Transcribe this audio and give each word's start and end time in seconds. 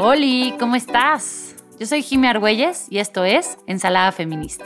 Hola, 0.00 0.56
¿cómo 0.60 0.76
estás? 0.76 1.56
Yo 1.80 1.84
soy 1.84 2.04
Jimmy 2.04 2.28
Argüelles 2.28 2.86
y 2.88 2.98
esto 2.98 3.24
es 3.24 3.58
Ensalada 3.66 4.12
Feminista, 4.12 4.64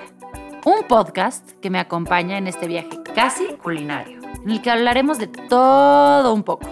un 0.66 0.86
podcast 0.86 1.52
que 1.60 1.70
me 1.70 1.78
acompaña 1.78 2.36
en 2.36 2.46
este 2.46 2.66
viaje 2.66 3.02
casi 3.14 3.46
culinario, 3.56 4.20
en 4.22 4.50
el 4.50 4.60
que 4.60 4.70
hablaremos 4.70 5.16
de 5.16 5.28
todo 5.28 6.34
un 6.34 6.42
poco, 6.42 6.68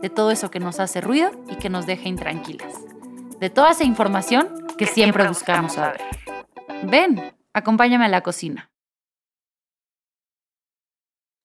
de 0.00 0.08
todo 0.08 0.30
eso 0.30 0.50
que 0.50 0.60
nos 0.60 0.80
hace 0.80 1.02
ruido 1.02 1.30
y 1.50 1.56
que 1.56 1.68
nos 1.68 1.84
deja 1.84 2.08
intranquilas, 2.08 2.74
de 3.38 3.50
toda 3.50 3.72
esa 3.72 3.84
información 3.84 4.66
que, 4.78 4.86
siempre 4.86 5.28
buscamos 5.28 5.74
saber. 5.74 6.00
Ven, 6.84 7.36
acompáñame 7.52 8.06
a 8.06 8.08
la 8.08 8.22
cocina. 8.22 8.70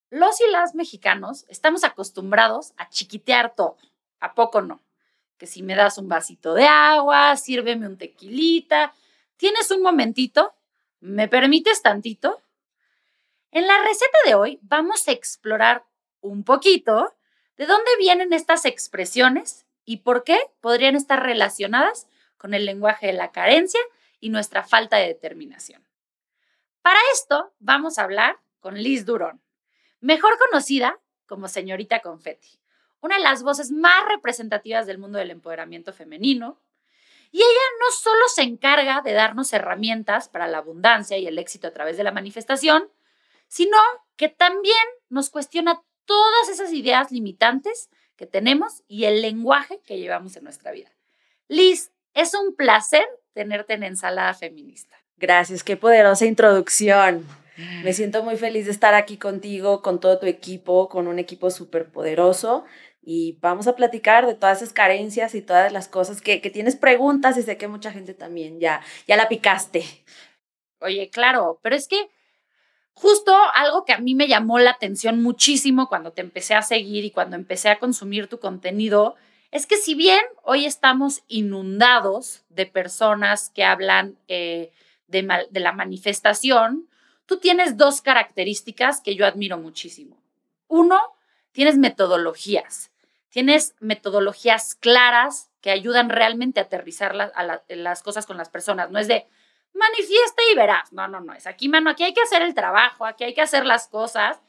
Los 0.09 0.39
y 0.39 0.49
las 0.51 0.73
mexicanos 0.73 1.45
estamos 1.49 1.83
acostumbrados 1.83 2.71
a 2.77 2.87
chiquitear 2.87 3.55
todo, 3.55 3.75
¿a 4.21 4.33
poco 4.35 4.61
no? 4.61 4.84
Que 5.37 5.47
si 5.47 5.63
me 5.63 5.75
das 5.75 5.97
un 5.97 6.07
vasito 6.07 6.53
de 6.53 6.65
agua, 6.65 7.35
sírveme 7.35 7.87
un 7.87 7.97
tequilita, 7.97 8.93
¿tienes 9.37 9.71
un 9.71 9.81
momentito? 9.81 10.55
¿Me 10.99 11.27
permites 11.27 11.81
tantito? 11.81 12.41
En 13.51 13.67
la 13.67 13.77
receta 13.83 14.17
de 14.25 14.35
hoy 14.35 14.59
vamos 14.61 15.07
a 15.07 15.11
explorar 15.11 15.85
un 16.21 16.43
poquito 16.43 17.13
de 17.57 17.65
dónde 17.65 17.91
vienen 17.97 18.33
estas 18.33 18.65
expresiones 18.65 19.65
y 19.85 19.97
por 19.97 20.23
qué 20.23 20.39
podrían 20.61 20.95
estar 20.95 21.21
relacionadas 21.21 22.07
con 22.37 22.53
el 22.53 22.65
lenguaje 22.65 23.07
de 23.07 23.13
la 23.13 23.31
carencia 23.31 23.79
y 24.19 24.29
nuestra 24.29 24.63
falta 24.63 24.97
de 24.97 25.07
determinación. 25.07 25.85
Para 26.81 26.99
esto 27.13 27.53
vamos 27.59 27.97
a 27.97 28.03
hablar 28.03 28.39
con 28.59 28.75
Liz 28.75 29.05
Durón, 29.05 29.41
mejor 29.99 30.37
conocida 30.37 30.99
como 31.25 31.47
señorita 31.47 32.01
Confetti 32.01 32.64
una 33.01 33.17
de 33.17 33.23
las 33.23 33.43
voces 33.43 33.71
más 33.71 34.05
representativas 34.07 34.85
del 34.85 34.97
mundo 34.97 35.19
del 35.19 35.31
empoderamiento 35.31 35.93
femenino. 35.93 36.61
Y 37.31 37.37
ella 37.37 37.65
no 37.79 37.91
solo 37.91 38.21
se 38.33 38.43
encarga 38.43 39.01
de 39.01 39.13
darnos 39.13 39.51
herramientas 39.53 40.29
para 40.29 40.47
la 40.47 40.59
abundancia 40.59 41.17
y 41.17 41.27
el 41.27 41.37
éxito 41.37 41.67
a 41.67 41.73
través 41.73 41.97
de 41.97 42.03
la 42.03 42.11
manifestación, 42.11 42.89
sino 43.47 43.77
que 44.15 44.29
también 44.29 44.75
nos 45.09 45.29
cuestiona 45.29 45.81
todas 46.05 46.49
esas 46.49 46.71
ideas 46.71 47.11
limitantes 47.11 47.89
que 48.15 48.25
tenemos 48.25 48.83
y 48.87 49.05
el 49.05 49.21
lenguaje 49.21 49.81
que 49.85 49.97
llevamos 49.97 50.35
en 50.37 50.43
nuestra 50.45 50.71
vida. 50.71 50.91
Liz, 51.47 51.91
es 52.13 52.33
un 52.33 52.55
placer 52.55 53.05
tenerte 53.33 53.73
en 53.73 53.83
Ensalada 53.83 54.33
Feminista. 54.33 54.95
Gracias, 55.17 55.63
qué 55.63 55.77
poderosa 55.77 56.25
introducción. 56.25 57.25
Me 57.83 57.93
siento 57.93 58.23
muy 58.23 58.35
feliz 58.35 58.65
de 58.65 58.71
estar 58.71 58.93
aquí 58.95 59.17
contigo, 59.17 59.81
con 59.81 59.99
todo 59.99 60.19
tu 60.19 60.25
equipo, 60.25 60.89
con 60.89 61.07
un 61.07 61.19
equipo 61.19 61.49
súper 61.49 61.89
poderoso 61.89 62.65
y 63.05 63.37
vamos 63.39 63.67
a 63.67 63.75
platicar 63.75 64.25
de 64.25 64.33
todas 64.33 64.61
esas 64.61 64.73
carencias 64.73 65.35
y 65.35 65.41
todas 65.43 65.71
las 65.71 65.87
cosas 65.87 66.21
que, 66.21 66.39
tienes 66.39 66.75
preguntas 66.75 67.37
y 67.37 67.43
sé 67.43 67.55
que 67.55 67.67
mucha 67.67 67.91
gente 67.91 68.15
también 68.15 68.59
ya, 68.59 68.81
ya 69.07 69.15
la 69.15 69.29
picaste. 69.29 69.85
Oye, 70.79 71.09
claro, 71.11 71.59
pero 71.61 71.75
es 71.75 71.87
que 71.87 72.09
justo 72.93 73.31
algo 73.53 73.85
que 73.85 73.93
a 73.93 73.99
mí 73.99 74.15
me 74.15 74.27
llamó 74.27 74.57
la 74.57 74.71
atención 74.71 75.21
muchísimo 75.21 75.87
cuando 75.87 76.13
te 76.13 76.21
empecé 76.21 76.55
a 76.55 76.63
seguir 76.63 77.05
y 77.05 77.11
cuando 77.11 77.35
empecé 77.35 77.69
a 77.69 77.77
consumir 77.77 78.27
tu 78.27 78.39
contenido, 78.39 79.15
es 79.51 79.67
que 79.67 79.77
si 79.77 79.93
bien 79.93 80.21
hoy 80.41 80.65
estamos 80.65 81.23
inundados 81.27 82.43
de 82.49 82.65
personas 82.65 83.51
que 83.51 83.63
hablan 83.63 84.17
eh, 84.27 84.71
de, 85.07 85.45
de 85.51 85.59
la 85.59 85.73
manifestación, 85.73 86.89
tú 87.27 87.37
tienes 87.37 87.77
dos 87.77 88.01
características 88.01 88.99
que 88.99 89.15
yo 89.15 89.27
admiro 89.27 89.59
muchísimo. 89.59 90.17
Uno, 90.67 90.99
tienes 91.51 91.77
metodologías 91.77 92.91
tienes 93.35 93.75
metodologías 93.81 94.75
claras 94.75 95.51
que 95.59 95.69
ayudan 95.69 96.09
realmente 96.09 96.61
a 96.61 96.63
aterrizar 96.63 97.33
a 97.35 97.61
las 97.67 98.01
cosas 98.01 98.25
con 98.25 98.37
las 98.37 98.47
personas. 98.47 98.91
No 98.91 98.97
es 98.97 99.09
de 99.09 99.27
manifiesta 99.73 100.41
y 100.49 100.55
verás. 100.55 100.93
No, 100.93 101.09
no, 101.09 101.19
no. 101.19 101.33
Es 101.33 101.45
aquí, 101.45 101.67
mano, 101.67 101.89
aquí 101.89 102.05
hay 102.05 102.13
que 102.13 102.21
hacer 102.21 102.43
el 102.43 102.53
trabajo, 102.53 103.05
aquí 103.05 103.25
hay 103.25 103.33
que 103.33 103.41
hacer 103.41 103.65
las 103.65 103.89
cosas, 103.89 104.39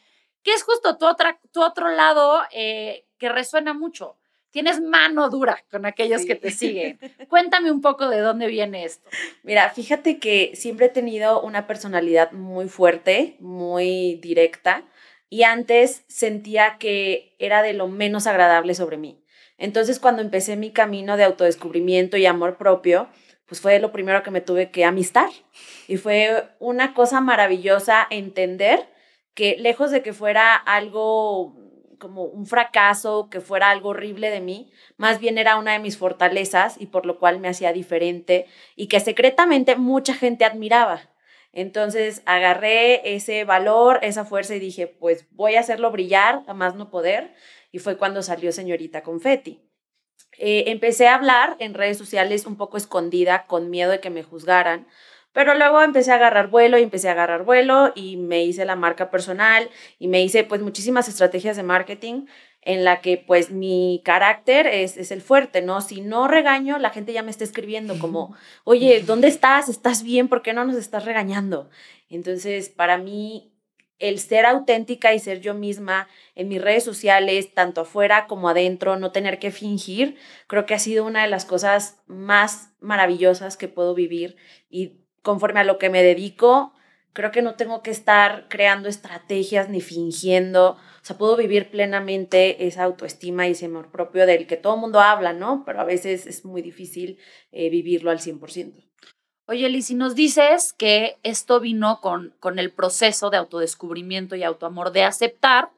que 0.44 0.52
es 0.52 0.62
justo 0.62 0.96
tu, 0.98 1.04
otra, 1.04 1.40
tu 1.50 1.64
otro 1.64 1.88
lado 1.88 2.42
eh, 2.52 3.06
que 3.18 3.28
resuena 3.28 3.74
mucho. 3.74 4.18
Tienes 4.52 4.80
mano 4.80 5.30
dura 5.30 5.64
con 5.68 5.84
aquellos 5.84 6.24
que 6.24 6.36
te 6.36 6.52
siguen. 6.52 7.00
Cuéntame 7.28 7.72
un 7.72 7.80
poco 7.80 8.08
de 8.08 8.20
dónde 8.20 8.46
viene 8.46 8.84
esto. 8.84 9.10
Mira, 9.42 9.68
fíjate 9.70 10.20
que 10.20 10.52
siempre 10.54 10.86
he 10.86 10.90
tenido 10.90 11.42
una 11.42 11.66
personalidad 11.66 12.30
muy 12.30 12.68
fuerte, 12.68 13.34
muy 13.40 14.14
directa 14.22 14.84
y 15.28 15.42
antes 15.42 16.04
sentía 16.08 16.76
que 16.78 17.34
era 17.38 17.62
de 17.62 17.72
lo 17.72 17.88
menos 17.88 18.26
agradable 18.26 18.74
sobre 18.74 18.96
mí. 18.96 19.22
Entonces 19.58 19.98
cuando 19.98 20.22
empecé 20.22 20.56
mi 20.56 20.70
camino 20.70 21.16
de 21.16 21.24
autodescubrimiento 21.24 22.16
y 22.16 22.26
amor 22.26 22.56
propio, 22.56 23.08
pues 23.46 23.60
fue 23.60 23.78
lo 23.78 23.92
primero 23.92 24.22
que 24.22 24.30
me 24.30 24.40
tuve 24.40 24.70
que 24.70 24.84
amistar. 24.84 25.30
Y 25.88 25.96
fue 25.96 26.48
una 26.58 26.94
cosa 26.94 27.20
maravillosa 27.20 28.06
entender 28.10 28.88
que 29.34 29.56
lejos 29.58 29.90
de 29.90 30.02
que 30.02 30.12
fuera 30.12 30.54
algo 30.54 31.54
como 31.98 32.24
un 32.24 32.46
fracaso, 32.46 33.28
que 33.30 33.40
fuera 33.40 33.70
algo 33.70 33.90
horrible 33.90 34.30
de 34.30 34.40
mí, 34.40 34.70
más 34.96 35.18
bien 35.18 35.38
era 35.38 35.56
una 35.56 35.72
de 35.72 35.78
mis 35.78 35.96
fortalezas 35.96 36.76
y 36.78 36.86
por 36.86 37.06
lo 37.06 37.18
cual 37.18 37.40
me 37.40 37.48
hacía 37.48 37.72
diferente 37.72 38.46
y 38.74 38.88
que 38.88 39.00
secretamente 39.00 39.76
mucha 39.76 40.14
gente 40.14 40.44
admiraba. 40.44 41.10
Entonces 41.56 42.20
agarré 42.26 43.16
ese 43.16 43.44
valor, 43.44 43.98
esa 44.02 44.26
fuerza 44.26 44.54
y 44.54 44.58
dije, 44.58 44.86
pues 44.86 45.26
voy 45.30 45.54
a 45.54 45.60
hacerlo 45.60 45.90
brillar 45.90 46.42
a 46.46 46.52
más 46.52 46.74
no 46.74 46.90
poder. 46.90 47.32
Y 47.72 47.78
fue 47.78 47.96
cuando 47.96 48.22
salió 48.22 48.52
señorita 48.52 49.02
Confetti. 49.02 49.62
Eh, 50.36 50.64
empecé 50.66 51.08
a 51.08 51.14
hablar 51.14 51.56
en 51.58 51.72
redes 51.72 51.96
sociales 51.96 52.44
un 52.44 52.58
poco 52.58 52.76
escondida, 52.76 53.46
con 53.46 53.70
miedo 53.70 53.90
de 53.90 54.00
que 54.00 54.10
me 54.10 54.22
juzgaran, 54.22 54.86
pero 55.32 55.54
luego 55.54 55.80
empecé 55.82 56.12
a 56.12 56.16
agarrar 56.16 56.48
vuelo 56.48 56.78
y 56.78 56.82
empecé 56.82 57.08
a 57.08 57.12
agarrar 57.12 57.44
vuelo 57.44 57.90
y 57.94 58.18
me 58.18 58.44
hice 58.44 58.66
la 58.66 58.76
marca 58.76 59.10
personal 59.10 59.70
y 59.98 60.08
me 60.08 60.22
hice 60.22 60.44
pues 60.44 60.60
muchísimas 60.60 61.08
estrategias 61.08 61.56
de 61.56 61.62
marketing 61.62 62.26
en 62.66 62.82
la 62.84 63.00
que 63.00 63.16
pues 63.16 63.52
mi 63.52 64.02
carácter 64.04 64.66
es, 64.66 64.96
es, 64.96 65.12
el 65.12 65.22
fuerte, 65.22 65.62
¿no? 65.62 65.80
Si 65.80 66.00
no 66.00 66.26
regaño, 66.26 66.78
la 66.78 66.90
gente 66.90 67.12
ya 67.12 67.22
me 67.22 67.30
está 67.30 67.44
escribiendo 67.44 67.96
como, 68.00 68.34
oye, 68.64 69.02
¿dónde 69.06 69.28
estás? 69.28 69.68
¿Estás 69.68 70.02
bien? 70.02 70.26
¿Por 70.26 70.42
qué 70.42 70.52
no 70.52 70.64
nos 70.64 70.74
estás 70.74 71.04
regañando? 71.04 71.70
Entonces, 72.10 72.68
para 72.68 72.98
mí, 72.98 73.52
el 74.00 74.18
ser 74.18 74.46
auténtica 74.46 75.14
y 75.14 75.20
ser 75.20 75.40
yo 75.40 75.54
misma 75.54 76.08
en 76.34 76.48
mis 76.48 76.60
redes 76.60 76.82
sociales, 76.82 77.54
tanto 77.54 77.82
afuera 77.82 78.26
como 78.26 78.48
adentro, 78.48 78.96
no 78.96 79.12
tener 79.12 79.38
que 79.38 79.52
fingir, 79.52 80.16
creo 80.48 80.66
que 80.66 80.74
ha 80.74 80.80
sido 80.80 81.04
una 81.04 81.22
de 81.22 81.28
las 81.28 81.44
cosas 81.44 82.00
más 82.08 82.72
maravillosas 82.80 83.56
que 83.56 83.68
puedo 83.68 83.94
vivir 83.94 84.36
y 84.68 84.98
conforme 85.22 85.60
a 85.60 85.64
lo 85.64 85.78
que 85.78 85.88
me 85.88 86.02
dedico, 86.02 86.72
creo 87.16 87.32
que 87.32 87.42
no 87.42 87.54
tengo 87.54 87.82
que 87.82 87.90
estar 87.90 88.46
creando 88.48 88.88
estrategias 88.88 89.68
ni 89.68 89.80
fingiendo 89.80 90.76
o 91.06 91.06
sea, 91.06 91.18
puedo 91.18 91.36
vivir 91.36 91.70
plenamente 91.70 92.66
esa 92.66 92.82
autoestima 92.82 93.46
y 93.46 93.52
ese 93.52 93.66
amor 93.66 93.92
propio 93.92 94.26
del 94.26 94.48
que 94.48 94.56
todo 94.56 94.74
el 94.74 94.80
mundo 94.80 95.00
habla, 95.00 95.32
¿no? 95.32 95.62
Pero 95.64 95.80
a 95.80 95.84
veces 95.84 96.26
es 96.26 96.44
muy 96.44 96.62
difícil 96.62 97.20
eh, 97.52 97.70
vivirlo 97.70 98.10
al 98.10 98.18
100%. 98.18 98.74
Oye, 99.46 99.68
Liz, 99.68 99.86
si 99.86 99.94
nos 99.94 100.16
dices 100.16 100.72
que 100.72 101.16
esto 101.22 101.60
vino 101.60 102.00
con, 102.00 102.34
con 102.40 102.58
el 102.58 102.72
proceso 102.72 103.30
de 103.30 103.36
autodescubrimiento 103.36 104.34
y 104.34 104.42
autoamor, 104.42 104.90
de 104.90 105.04
aceptar 105.04 105.70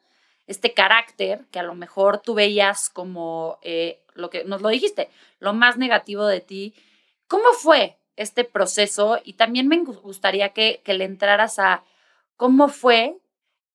este 0.46 0.72
carácter 0.72 1.44
que 1.50 1.58
a 1.58 1.62
lo 1.62 1.74
mejor 1.74 2.22
tú 2.22 2.32
veías 2.32 2.88
como 2.88 3.58
eh, 3.60 4.00
lo 4.14 4.30
que 4.30 4.44
nos 4.44 4.62
lo 4.62 4.70
dijiste, 4.70 5.10
lo 5.40 5.52
más 5.52 5.76
negativo 5.76 6.24
de 6.26 6.40
ti. 6.40 6.74
¿Cómo 7.26 7.52
fue 7.52 7.98
este 8.18 8.44
proceso? 8.44 9.18
Y 9.24 9.34
también 9.34 9.68
me 9.68 9.78
gustaría 9.82 10.50
que, 10.50 10.82
que 10.84 10.94
le 10.94 11.04
entraras 11.04 11.58
a 11.58 11.84
cómo 12.36 12.68
fue 12.68 13.16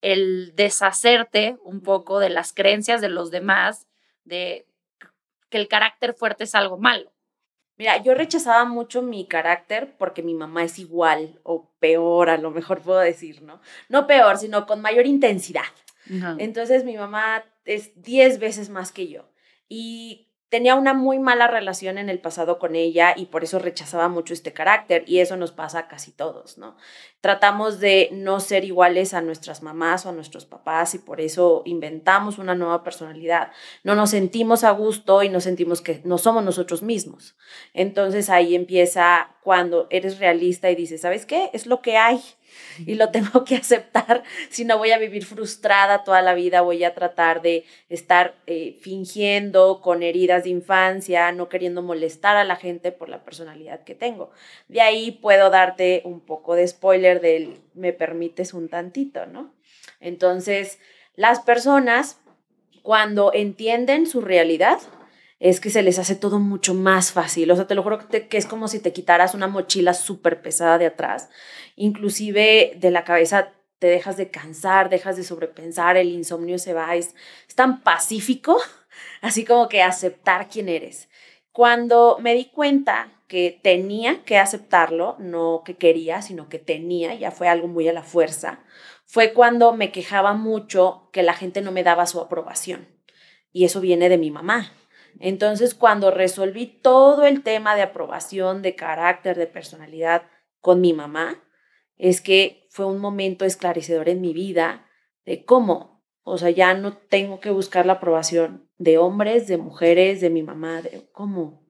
el 0.02 0.54
deshacerte 0.56 1.58
un 1.64 1.81
poco 1.81 2.20
de 2.20 2.30
las 2.30 2.53
creencias 2.53 3.02
de 3.02 3.09
los 3.09 3.32
demás, 3.32 3.88
de 4.26 4.68
que 5.50 5.58
el 5.58 5.68
carácter 5.68 6.14
fuerte 6.14 6.44
es 6.44 6.56
algo 6.56 6.78
malo. 6.78 7.12
Mira, 7.78 8.02
yo 8.03 8.14
rechazaba 8.14 8.66
mucho 8.66 9.02
mi 9.02 9.28
carácter 9.28 9.96
porque 9.97 10.22
mi 10.22 10.34
mamá 10.34 10.64
es 10.64 10.78
igual 10.78 11.40
o 11.44 11.72
peor, 11.79 12.29
a 12.29 12.38
lo 12.38 12.52
mejor 12.52 12.82
puedo 12.82 13.00
decir, 13.00 13.41
¿no? 13.41 13.62
No 13.90 14.06
peor, 14.06 14.38
sino 14.38 14.66
con 14.66 14.82
mayor 14.82 15.08
intensidad. 15.08 15.64
Entonces 16.38 16.84
mi 16.84 16.97
mamá 16.97 17.46
es 17.66 18.02
10 18.02 18.40
veces 18.40 18.70
más 18.70 18.91
que 18.91 19.08
yo. 19.08 19.29
Y 19.70 20.33
tenía 20.53 20.76
una 20.76 20.94
muy 20.94 21.17
mala 21.17 21.47
relación 21.47 21.97
en 21.97 22.11
el 22.11 22.20
pasado 22.20 22.59
con 22.59 22.76
ella 22.76 23.16
y 23.17 23.26
por 23.26 23.44
eso 23.44 23.58
rechazaba 23.58 24.08
mucho 24.08 24.35
este 24.35 24.53
carácter 24.53 25.03
y 25.08 25.17
eso 25.17 25.35
nos 25.35 25.52
pasa 25.52 25.79
a 25.79 25.88
casi 25.88 26.11
todos, 26.11 26.59
¿no? 26.59 26.78
Tratamos 27.22 27.79
de 27.79 28.09
no 28.11 28.40
ser 28.40 28.64
iguales 28.64 29.16
a 29.16 29.22
nuestras 29.22 29.64
mamás 29.64 30.05
o 30.05 30.09
a 30.09 30.11
nuestros 30.11 30.46
papás 30.46 30.94
y 30.94 31.00
por 31.00 31.22
eso 31.22 31.64
inventamos 31.66 32.38
una 32.38 32.53
nueva 32.53 32.84
personalidad. 32.84 33.52
No 33.84 33.96
nos 33.96 34.11
sentimos 34.11 34.64
a 34.64 34.70
gusto 34.70 35.23
y 35.23 35.29
nos 35.29 35.46
sentimos 35.46 35.82
que 35.82 36.02
no 36.03 36.20
somos 36.20 36.44
nosotros 36.44 36.84
mismos. 36.84 37.35
Entonces 37.73 38.29
ahí 38.29 38.53
empieza 38.53 39.35
cuando 39.41 39.88
eres 39.90 40.20
realista 40.20 40.70
y 40.70 40.76
dices, 40.76 41.02
¿sabes 41.02 41.26
qué? 41.26 41.50
Es 41.53 41.66
lo 41.66 41.82
que 41.82 41.97
hay 41.97 42.22
y 42.85 42.96
lo 42.96 43.09
tengo 43.09 43.44
que 43.44 43.55
aceptar, 43.55 44.23
si 44.50 44.66
no 44.66 44.78
voy 44.78 44.91
a 44.91 44.97
vivir 44.97 45.26
frustrada 45.26 46.03
toda 46.03 46.22
la 46.22 46.34
vida, 46.34 46.61
voy 46.61 46.84
a 46.84 46.94
tratar 46.94 47.41
de 47.41 47.66
estar 47.90 48.35
eh, 48.47 48.78
fingiendo 48.82 49.82
con 49.82 50.03
heridas 50.03 50.44
de 50.44 50.50
infancia, 50.50 51.32
no 51.32 51.50
queriendo 51.50 51.82
molestar 51.82 52.38
a 52.38 52.44
la 52.44 52.55
gente 52.55 52.91
por 52.91 53.09
la 53.09 53.23
personalidad 53.23 53.84
que 53.84 53.96
tengo. 53.96 54.32
De 54.67 54.82
ahí 54.82 55.11
puedo 55.11 55.50
darte 55.50 56.02
un 56.05 56.20
poco 56.20 56.55
de 56.55 56.67
spoiler 56.67 57.22
del 57.22 57.58
me 57.73 57.94
permites 57.94 58.53
un 58.53 58.70
tantito, 58.70 59.26
¿no? 59.26 59.53
Entonces, 60.00 60.79
las 61.16 61.40
personas 61.40 62.20
cuando 62.82 63.32
entienden 63.34 64.05
su 64.05 64.22
realidad, 64.22 64.79
es 65.43 65.59
que 65.59 65.69
se 65.69 65.84
les 65.84 65.99
hace 65.99 66.16
todo 66.16 66.40
mucho 66.40 66.73
más 66.73 67.11
fácil. 67.11 67.51
O 67.51 67.55
sea, 67.57 67.67
te 67.67 67.75
lo 67.75 67.84
juro 67.84 68.07
que, 68.07 68.25
es 68.31 68.45
como 68.45 68.69
si 68.69 68.79
te 68.79 68.93
quitaras 68.93 69.35
una 69.35 69.47
mochila 69.47 69.93
súper 69.93 70.41
pesada 70.41 70.78
de 70.78 70.85
atrás. 70.85 71.29
Inclusive 71.75 72.78
de 72.78 72.91
la 72.91 73.03
cabeza 73.03 73.51
te 73.78 73.87
dejas 73.87 74.16
de 74.16 74.31
cansar, 74.31 74.90
dejas 74.90 75.17
de 75.17 75.25
sobrepensar, 75.25 75.97
el 75.97 76.07
insomnio 76.07 76.57
se 76.59 76.73
va. 76.73 76.95
Es, 76.95 77.13
es 77.45 77.55
tan 77.55 77.81
pacífico, 77.81 78.57
así 79.22 79.43
como 79.43 79.67
que 79.67 79.81
aceptar 79.81 80.47
quién 80.47 80.69
eres. 80.69 81.09
Cuando 81.51 82.17
me 82.22 82.35
di 82.35 82.45
cuenta 82.45 83.11
que 83.28 83.59
tenía 83.61 84.23
que 84.23 84.37
aceptarlo, 84.37 85.17
no 85.19 85.63
que 85.66 85.75
quería, 85.75 86.22
sino 86.22 86.47
que 86.47 86.59
tenía, 86.59 87.16
ya 87.16 87.31
fue 87.31 87.49
algo 87.49 87.67
muy 87.67 87.90
a 87.90 87.93
la 87.93 88.03
fuerza, 88.03 88.63
fue 89.05 89.34
cuando 89.34 89.73
me 89.73 89.91
quejaba 89.91 90.31
mucho 90.35 91.09
que 91.11 91.22
la 91.22 91.34
gente 91.34 91.59
no 91.59 91.73
me 91.73 91.84
daba 91.84 92.05
su 92.05 92.22
aprobación. 92.22 92.87
Y 93.51 93.66
eso 93.66 93.81
viene 93.81 94.07
de 94.07 94.17
mi 94.17 94.31
mamá. 94.31 94.72
Entonces, 95.20 95.74
cuando 95.76 96.12
resolví 96.12 96.66
todo 96.66 97.24
el 97.26 97.44
tema 97.44 97.76
de 97.76 97.82
aprobación, 97.82 98.62
de 98.62 98.76
carácter, 98.76 99.38
de 99.38 99.48
personalidad 99.48 100.24
con 100.60 100.82
mi 100.82 100.94
mamá, 100.94 101.44
es 101.98 102.22
que 102.22 102.68
fue 102.70 102.86
un 102.86 103.00
momento 103.00 103.46
esclarecedor 103.46 104.10
en 104.10 104.22
mi 104.22 104.34
vida 104.34 104.90
de 105.26 105.46
cómo, 105.46 106.04
o 106.24 106.38
sea, 106.38 106.50
ya 106.50 106.74
no 106.74 106.98
tengo 106.98 107.40
que 107.40 107.50
buscar 107.50 107.86
la 107.86 107.94
aprobación 107.94 108.70
de 108.78 108.98
hombres, 108.98 109.48
de 109.48 109.58
mujeres, 109.58 110.22
de 110.22 110.30
mi 110.30 110.44
mamá, 110.44 110.82
de 110.82 111.10
cómo. 111.12 111.70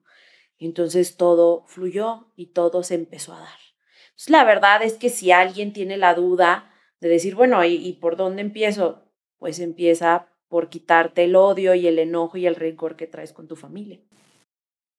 Entonces 0.58 1.16
todo 1.16 1.64
fluyó 1.66 2.32
y 2.36 2.52
todo 2.52 2.82
se 2.82 2.94
empezó 2.94 3.34
a 3.34 3.40
dar. 3.40 3.58
Entonces, 4.06 4.30
la 4.30 4.44
verdad 4.44 4.82
es 4.82 4.94
que 4.94 5.10
si 5.10 5.32
alguien 5.32 5.72
tiene 5.72 5.96
la 5.96 6.14
duda 6.14 6.72
de 7.00 7.08
decir, 7.08 7.34
bueno, 7.34 7.64
¿y, 7.64 7.74
¿y 7.74 7.94
por 7.94 8.16
dónde 8.16 8.42
empiezo? 8.42 9.02
Pues 9.38 9.58
empieza 9.58 10.28
por 10.54 10.68
quitarte 10.68 11.24
el 11.24 11.34
odio 11.34 11.74
y 11.74 11.88
el 11.88 11.98
enojo 11.98 12.36
y 12.36 12.46
el 12.46 12.54
rencor 12.54 12.94
que 12.94 13.08
traes 13.08 13.32
con 13.32 13.48
tu 13.48 13.56
familia. 13.56 13.98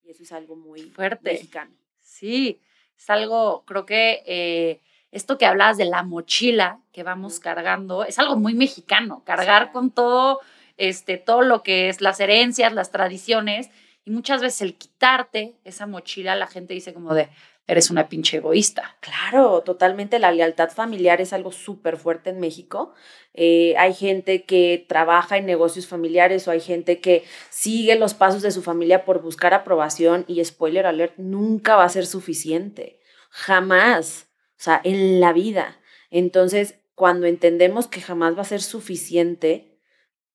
Y 0.03 0.11
eso 0.11 0.23
es 0.23 0.33
algo 0.33 0.57
muy 0.57 0.81
fuerte. 0.81 1.31
Mexicano. 1.31 1.71
Sí, 2.01 2.59
es 2.97 3.09
algo, 3.09 3.63
creo 3.65 3.85
que 3.85 4.21
eh, 4.25 4.81
esto 5.11 5.37
que 5.37 5.45
hablabas 5.45 5.77
de 5.77 5.85
la 5.85 6.03
mochila 6.03 6.81
que 6.91 7.03
vamos 7.03 7.39
cargando, 7.39 8.03
es 8.03 8.19
algo 8.19 8.35
muy 8.35 8.53
mexicano, 8.53 9.23
cargar 9.23 9.71
con 9.71 9.91
todo, 9.91 10.41
este, 10.75 11.15
todo 11.15 11.41
lo 11.41 11.63
que 11.63 11.87
es 11.87 12.01
las 12.01 12.19
herencias, 12.19 12.73
las 12.73 12.91
tradiciones, 12.91 13.69
y 14.03 14.11
muchas 14.11 14.41
veces 14.41 14.61
el 14.61 14.75
quitarte 14.75 15.55
esa 15.63 15.87
mochila, 15.87 16.35
la 16.35 16.47
gente 16.47 16.73
dice 16.73 16.93
como 16.93 17.13
de, 17.13 17.29
eres 17.67 17.89
una 17.89 18.09
pinche 18.09 18.37
egoísta. 18.37 18.97
Claro, 18.99 19.61
totalmente. 19.61 20.19
La 20.19 20.31
lealtad 20.31 20.69
familiar 20.69 21.21
es 21.21 21.33
algo 21.33 21.51
súper 21.51 21.97
fuerte 21.97 22.29
en 22.29 22.39
México. 22.39 22.93
Eh, 23.33 23.75
hay 23.77 23.93
gente 23.93 24.43
que 24.43 24.85
trabaja 24.87 25.37
en 25.37 25.45
negocios 25.45 25.87
familiares 25.87 26.47
o 26.47 26.51
hay 26.51 26.61
gente 26.61 26.99
que 26.99 27.23
sigue 27.49 27.95
los 27.95 28.13
pasos 28.13 28.41
de 28.41 28.51
su 28.51 28.61
familia 28.61 29.03
por 29.03 29.21
buscar 29.21 29.53
aprobación 29.53 30.25
y 30.27 30.43
spoiler 30.43 30.85
alert, 30.85 31.13
nunca 31.17 31.75
va 31.75 31.83
a 31.83 31.89
ser 31.89 32.05
suficiente. 32.05 32.99
Jamás. 33.29 34.27
O 34.51 34.63
sea, 34.63 34.79
en 34.83 35.19
la 35.19 35.33
vida. 35.33 35.79
Entonces, 36.11 36.75
cuando 36.93 37.27
entendemos 37.27 37.87
que 37.87 38.01
jamás 38.01 38.37
va 38.37 38.41
a 38.41 38.45
ser 38.45 38.61
suficiente, 38.61 39.79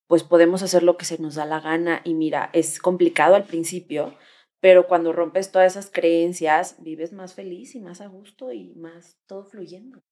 pues 0.07 0.25
podemos 0.25 0.63
hacer 0.63 0.83
lo 0.83 0.97
que 0.97 1.05
se 1.05 1.19
nos 1.19 1.37
da 1.37 1.47
la 1.47 1.61
gana. 1.61 2.03
Y 2.05 2.15
mira, 2.15 2.51
es 2.53 2.81
complicado 2.81 3.37
al 3.37 3.45
principio, 3.45 4.15
pero 4.61 4.87
cuando 4.87 5.13
rompes 5.13 5.51
todas 5.51 5.73
esas 5.73 5.91
creencias, 5.91 6.77
vives 6.79 7.13
más 7.13 7.35
feliz 7.35 7.75
y 7.75 7.81
más 7.81 8.01
a 8.01 8.07
gusto 8.07 8.53
y 8.53 8.75
más 8.75 9.19
todo 9.27 9.45
fluyendo. 9.45 10.03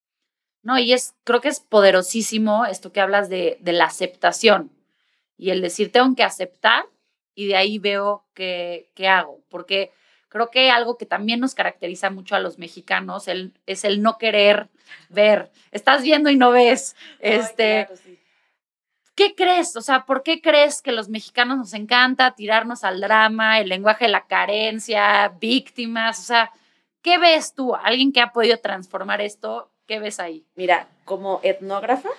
No, 0.63 0.79
y 0.79 0.93
es, 0.93 1.15
creo 1.25 1.41
que 1.41 1.49
es 1.49 1.61
poderosísimo 1.61 2.67
esto 2.67 2.93
que 2.93 3.01
hablas 3.01 3.29
de, 3.29 3.59
de 3.61 3.73
la 3.73 3.85
aceptación 3.85 4.73
y 5.37 5.51
el 5.51 5.63
decir 5.63 5.93
tengo 5.93 6.15
que 6.17 6.25
aceptar 6.25 6.85
y 7.35 7.47
de 7.47 7.57
ahí 7.57 7.79
veo 7.79 8.25
qué, 8.35 8.91
qué 8.95 9.07
hago, 9.07 9.41
porque 9.49 9.93
creo 10.29 10.51
que 10.51 10.71
algo 10.71 10.99
que 10.99 11.07
también 11.07 11.41
nos 11.41 11.55
caracteriza 11.55 12.11
mucho 12.11 12.35
a 12.35 12.41
los 12.41 12.59
mexicanos 12.59 13.29
el, 13.29 13.55
es 13.67 13.85
el 13.85 14.03
no 14.03 14.19
querer 14.19 14.69
ver. 15.09 15.51
Estás 15.71 16.03
viendo 16.03 16.31
y 16.31 16.37
no 16.37 16.51
ves. 16.51 16.97
este, 17.21 17.89
¿Qué 19.19 19.35
crees? 19.35 19.75
O 19.75 19.81
sea, 19.81 20.07
¿por 20.07 20.23
qué 20.23 20.41
crees 20.41 20.81
que 20.81 20.93
los 20.93 21.09
mexicanos 21.09 21.59
nos 21.59 21.75
encanta 21.75 22.37
tirarnos 22.37 22.85
al 22.85 23.01
drama, 23.01 23.59
el 23.59 23.69
lenguaje 23.69 24.05
de 24.05 24.13
la 24.13 24.29
carencia, 24.29 25.35
víctimas? 25.41 26.21
O 26.21 26.23
sea, 26.23 26.53
¿qué 27.03 27.19
ves 27.19 27.53
tú? 27.53 27.75
¿Alguien 27.75 28.13
que 28.13 28.21
ha 28.21 28.31
podido 28.31 28.59
transformar 28.59 29.21
esto? 29.21 29.73
¿Qué 29.89 29.99
ves 29.99 30.21
ahí? 30.21 30.47
Mira, 30.55 30.87
como 31.05 31.41
etnógrafa, 31.43 32.11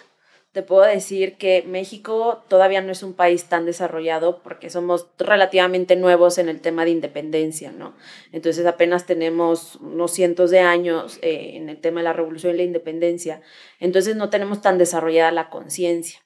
te 0.51 0.61
puedo 0.61 0.81
decir 0.81 1.37
que 1.37 1.63
México 1.65 2.43
todavía 2.49 2.81
no 2.81 2.91
es 2.91 3.01
un 3.01 3.13
país 3.13 3.45
tan 3.45 3.65
desarrollado 3.65 4.43
porque 4.43 4.69
somos 4.69 5.07
relativamente 5.17 5.95
nuevos 5.95 6.37
en 6.37 6.49
el 6.49 6.59
tema 6.59 6.83
de 6.83 6.91
independencia, 6.91 7.71
¿no? 7.71 7.95
Entonces 8.33 8.65
apenas 8.65 9.05
tenemos 9.05 9.77
unos 9.77 10.11
cientos 10.11 10.51
de 10.51 10.59
años 10.59 11.17
eh, 11.21 11.51
en 11.53 11.69
el 11.69 11.79
tema 11.79 12.01
de 12.01 12.05
la 12.05 12.13
revolución 12.13 12.55
y 12.55 12.57
la 12.57 12.63
independencia, 12.63 13.41
entonces 13.79 14.17
no 14.17 14.29
tenemos 14.29 14.61
tan 14.61 14.77
desarrollada 14.77 15.31
la 15.31 15.49
conciencia 15.49 16.19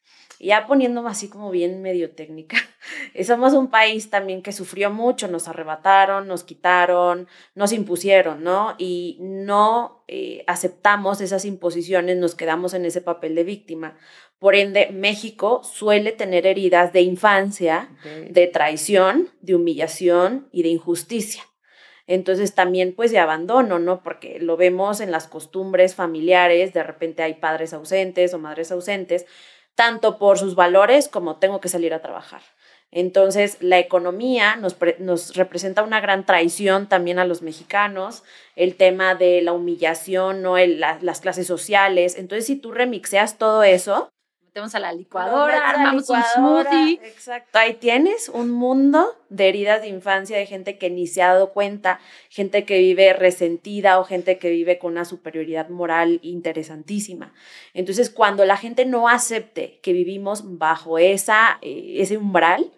ya 0.44 0.68
poniéndome 0.68 1.10
así 1.10 1.30
como 1.30 1.50
bien 1.51 1.81
medio 1.81 2.12
técnica, 2.12 2.57
somos 3.25 3.54
un 3.54 3.69
país 3.69 4.10
también 4.10 4.42
que 4.42 4.51
sufrió 4.51 4.90
mucho, 4.90 5.28
nos 5.28 5.48
arrebataron, 5.48 6.28
nos 6.28 6.44
quitaron, 6.44 7.28
nos 7.56 7.72
impusieron, 7.72 8.44
¿no? 8.44 8.75
Y 8.78 9.18
no 9.22 10.04
eh, 10.07 10.44
aceptamos 10.48 11.22
esas 11.22 11.45
imposiciones, 11.45 12.18
nos 12.18 12.36
quedamos 12.36 12.74
en 12.74 12.86
ese 12.86 13.01
papel 13.01 13.36
de 13.36 13.44
víctima. 13.44 13.98
Por 14.40 14.56
ende, 14.56 14.90
México 14.92 15.62
suele 15.63 16.12
tener 16.12 16.45
heridas 16.45 16.92
de 16.92 17.01
infancia, 17.01 17.90
de 18.30 18.48
traición, 18.48 19.30
de 19.40 19.56
humillación 19.56 20.50
y 20.51 20.63
de 20.63 20.69
injusticia. 20.69 21.44
Entonces 22.06 22.54
también 22.54 22.94
pues 22.94 23.12
de 23.12 23.19
abandono, 23.19 23.80
¿no? 23.80 24.04
Porque 24.04 24.40
lo 24.40 24.57
vemos 24.57 25.00
en 25.00 25.12
las 25.12 25.28
costumbres 25.28 25.95
familiares, 25.95 26.74
de 26.74 26.84
repente 26.84 27.24
hay 27.24 27.36
padres 27.36 27.74
ausentes 27.74 28.34
o 28.34 28.40
madres 28.40 28.72
ausentes, 28.72 29.25
tanto 29.75 30.18
por 30.18 30.38
sus 30.38 30.56
valores 30.56 31.08
como 31.08 31.38
tengo 31.38 31.60
que 31.60 31.70
salir 31.70 31.94
a 31.94 32.02
trabajar. 32.02 32.42
Entonces, 32.96 33.58
la 33.60 33.80
economía 33.80 34.56
nos, 34.56 34.78
nos, 35.00 35.36
representa 35.36 35.81
una 35.81 36.00
gran 36.00 36.28
traición 36.28 36.88
también 36.88 37.18
a 37.18 37.26
los 37.26 37.42
mexicanos, 37.42 38.24
el 38.56 38.76
tema 38.76 39.16
de 39.16 39.42
la 39.42 39.52
humillación, 39.52 40.44
¿no? 40.44 40.57
las 40.57 41.21
clases 41.21 41.47
sociales. 41.47 42.16
Entonces, 42.16 42.45
si 42.45 42.56
tú 42.56 42.71
remixeas 42.71 43.40
todo 43.40 43.64
eso, 43.64 44.13
metemos 44.54 44.76
a 44.76 44.80
la 44.80 44.94
licuadora, 44.94 45.68
armamos 45.68 46.07
un 46.12 46.22
smoothie. 46.22 47.00
Exacto. 47.04 47.57
Ahí 47.57 47.74
tienes 47.74 48.30
un 48.30 48.52
mundo 48.52 49.16
de 49.30 49.50
heridas 49.50 49.81
de 49.81 49.88
infancia, 49.88 50.38
de 50.38 50.45
gente 50.45 50.78
que 50.78 50.92
ni 50.92 51.07
se 51.07 51.24
ha 51.24 51.33
dado 51.33 51.54
cuenta, 51.54 52.00
gente 52.30 52.64
que 52.64 52.78
vive 52.78 53.14
resentida 53.14 53.98
o 53.98 54.04
gente 54.04 54.38
que 54.38 54.52
vive 54.52 54.78
con 54.78 54.92
una 54.92 55.06
superioridad 55.06 55.69
moral 55.69 56.19
interesantísima. 56.22 57.33
Entonces, 57.74 58.12
cuando 58.12 58.45
la 58.45 58.56
gente 58.56 58.86
no 58.86 59.10
acepte 59.10 59.80
que 59.81 59.92
vivimos 59.92 60.60
bajo 60.60 61.00
esa, 61.00 61.57
eh, 61.64 61.95
ese 61.98 62.18
umbral, 62.18 62.72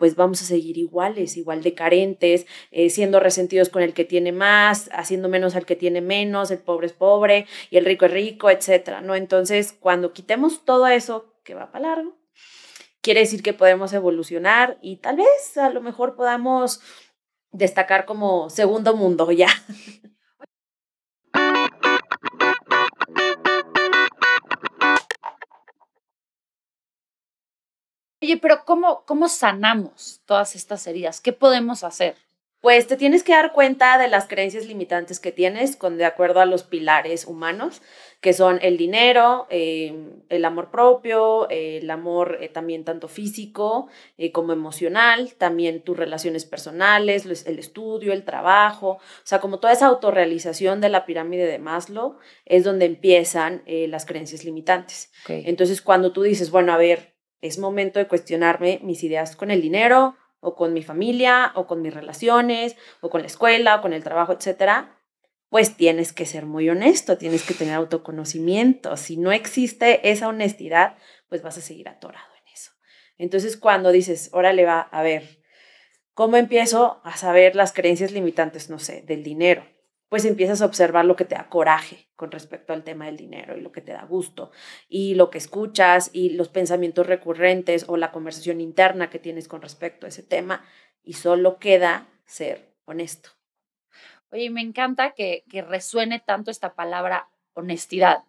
pues 0.00 0.16
vamos 0.16 0.40
a 0.42 0.46
seguir 0.46 0.78
iguales, 0.78 1.36
igual 1.36 1.62
de 1.62 1.74
carentes, 1.74 2.46
eh, 2.72 2.88
siendo 2.90 3.20
resentidos 3.20 3.68
con 3.68 3.82
el 3.82 3.92
que 3.92 4.06
tiene 4.06 4.32
más, 4.32 4.88
haciendo 4.92 5.28
menos 5.28 5.54
al 5.54 5.66
que 5.66 5.76
tiene 5.76 6.00
menos, 6.00 6.50
el 6.50 6.58
pobre 6.58 6.86
es 6.86 6.94
pobre 6.94 7.46
y 7.70 7.76
el 7.76 7.84
rico 7.84 8.06
es 8.06 8.12
rico, 8.12 8.50
etcétera, 8.50 9.02
¿no? 9.02 9.14
Entonces, 9.14 9.74
cuando 9.78 10.12
quitemos 10.14 10.64
todo 10.64 10.88
eso 10.88 11.34
que 11.44 11.54
va 11.54 11.70
para 11.70 11.90
largo, 11.90 12.16
quiere 13.02 13.20
decir 13.20 13.42
que 13.42 13.52
podemos 13.52 13.92
evolucionar 13.92 14.78
y 14.80 14.96
tal 14.96 15.16
vez 15.16 15.58
a 15.58 15.68
lo 15.68 15.82
mejor 15.82 16.16
podamos 16.16 16.80
destacar 17.52 18.06
como 18.06 18.48
segundo 18.48 18.96
mundo 18.96 19.30
ya. 19.30 19.48
Oye, 28.22 28.36
pero 28.36 28.64
¿cómo, 28.66 29.04
¿cómo 29.06 29.28
sanamos 29.28 30.20
todas 30.26 30.54
estas 30.54 30.86
heridas? 30.86 31.20
¿Qué 31.20 31.32
podemos 31.32 31.84
hacer? 31.84 32.16
Pues 32.60 32.86
te 32.86 32.98
tienes 32.98 33.22
que 33.22 33.32
dar 33.32 33.52
cuenta 33.52 33.96
de 33.96 34.08
las 34.08 34.28
creencias 34.28 34.66
limitantes 34.66 35.18
que 35.18 35.32
tienes 35.32 35.76
con 35.76 35.96
de 35.96 36.04
acuerdo 36.04 36.40
a 36.40 36.46
los 36.46 36.62
pilares 36.62 37.26
humanos. 37.26 37.80
que 38.20 38.34
son 38.34 38.58
el 38.60 38.76
dinero, 38.76 39.46
em, 39.48 40.20
el 40.28 40.44
amor 40.44 40.70
propio, 40.70 41.48
el 41.48 41.90
amor 41.90 42.36
eh, 42.42 42.50
también 42.50 42.84
tanto 42.84 43.08
físico 43.08 43.88
eh, 44.18 44.30
como 44.30 44.52
emocional, 44.52 45.32
también 45.38 45.80
tus 45.80 45.96
relaciones 45.96 46.44
personales, 46.44 47.24
el 47.46 47.58
estudio, 47.58 48.12
el 48.12 48.24
trabajo, 48.24 48.90
o 48.90 49.24
sea, 49.24 49.40
como 49.40 49.58
toda 49.58 49.72
esa 49.72 49.86
autorrealización 49.86 50.82
de 50.82 50.90
la 50.90 51.06
pirámide 51.06 51.46
de 51.46 51.58
Maslow 51.58 52.18
es 52.44 52.62
donde 52.62 52.84
empiezan 52.84 53.62
eh, 53.64 53.88
las 53.88 54.04
creencias 54.04 54.44
limitantes. 54.44 55.10
Entonces, 55.26 55.80
cuando 55.80 56.12
tú 56.12 56.20
dices, 56.22 56.50
bueno, 56.50 56.74
a 56.74 56.76
ver, 56.76 57.14
es 57.40 57.58
momento 57.58 57.98
de 57.98 58.08
cuestionarme 58.08 58.80
mis 58.82 59.02
ideas 59.02 59.36
con 59.36 59.50
el 59.50 59.62
dinero, 59.62 60.16
o 60.40 60.54
con 60.54 60.72
mi 60.72 60.82
familia, 60.82 61.52
o 61.54 61.66
con 61.66 61.82
mis 61.82 61.94
relaciones, 61.94 62.76
o 63.00 63.10
con 63.10 63.20
la 63.20 63.26
escuela, 63.26 63.76
o 63.76 63.82
con 63.82 63.92
el 63.92 64.02
trabajo, 64.02 64.32
etcétera, 64.32 64.98
pues 65.50 65.76
tienes 65.76 66.12
que 66.12 66.26
ser 66.26 66.46
muy 66.46 66.70
honesto, 66.70 67.18
tienes 67.18 67.42
que 67.42 67.54
tener 67.54 67.74
autoconocimiento. 67.74 68.96
Si 68.96 69.16
no 69.16 69.32
existe 69.32 70.10
esa 70.10 70.28
honestidad, 70.28 70.96
pues 71.28 71.42
vas 71.42 71.58
a 71.58 71.60
seguir 71.60 71.88
atorado 71.88 72.32
en 72.46 72.52
eso. 72.52 72.72
Entonces, 73.18 73.56
cuando 73.56 73.90
dices, 73.90 74.30
órale, 74.32 74.64
va, 74.64 74.80
a 74.80 75.02
ver, 75.02 75.42
¿cómo 76.14 76.36
empiezo 76.36 77.00
a 77.04 77.16
saber 77.16 77.56
las 77.56 77.72
creencias 77.72 78.12
limitantes, 78.12 78.70
no 78.70 78.78
sé, 78.78 79.02
del 79.02 79.24
dinero? 79.24 79.64
Pues 80.10 80.24
empiezas 80.24 80.60
a 80.60 80.66
observar 80.66 81.04
lo 81.04 81.14
que 81.14 81.24
te 81.24 81.36
da 81.36 81.48
coraje 81.48 82.08
con 82.16 82.32
respecto 82.32 82.72
al 82.72 82.82
tema 82.82 83.06
del 83.06 83.16
dinero 83.16 83.56
y 83.56 83.60
lo 83.60 83.70
que 83.70 83.80
te 83.80 83.92
da 83.92 84.02
gusto 84.02 84.50
y 84.88 85.14
lo 85.14 85.30
que 85.30 85.38
escuchas 85.38 86.10
y 86.12 86.30
los 86.30 86.48
pensamientos 86.48 87.06
recurrentes 87.06 87.84
o 87.88 87.96
la 87.96 88.10
conversación 88.10 88.60
interna 88.60 89.08
que 89.08 89.20
tienes 89.20 89.46
con 89.46 89.62
respecto 89.62 90.06
a 90.06 90.08
ese 90.08 90.24
tema 90.24 90.64
y 91.04 91.12
solo 91.12 91.60
queda 91.60 92.08
ser 92.26 92.74
honesto. 92.86 93.30
Oye, 94.32 94.50
me 94.50 94.62
encanta 94.62 95.12
que, 95.12 95.44
que 95.48 95.62
resuene 95.62 96.18
tanto 96.18 96.50
esta 96.50 96.74
palabra 96.74 97.28
honestidad, 97.54 98.24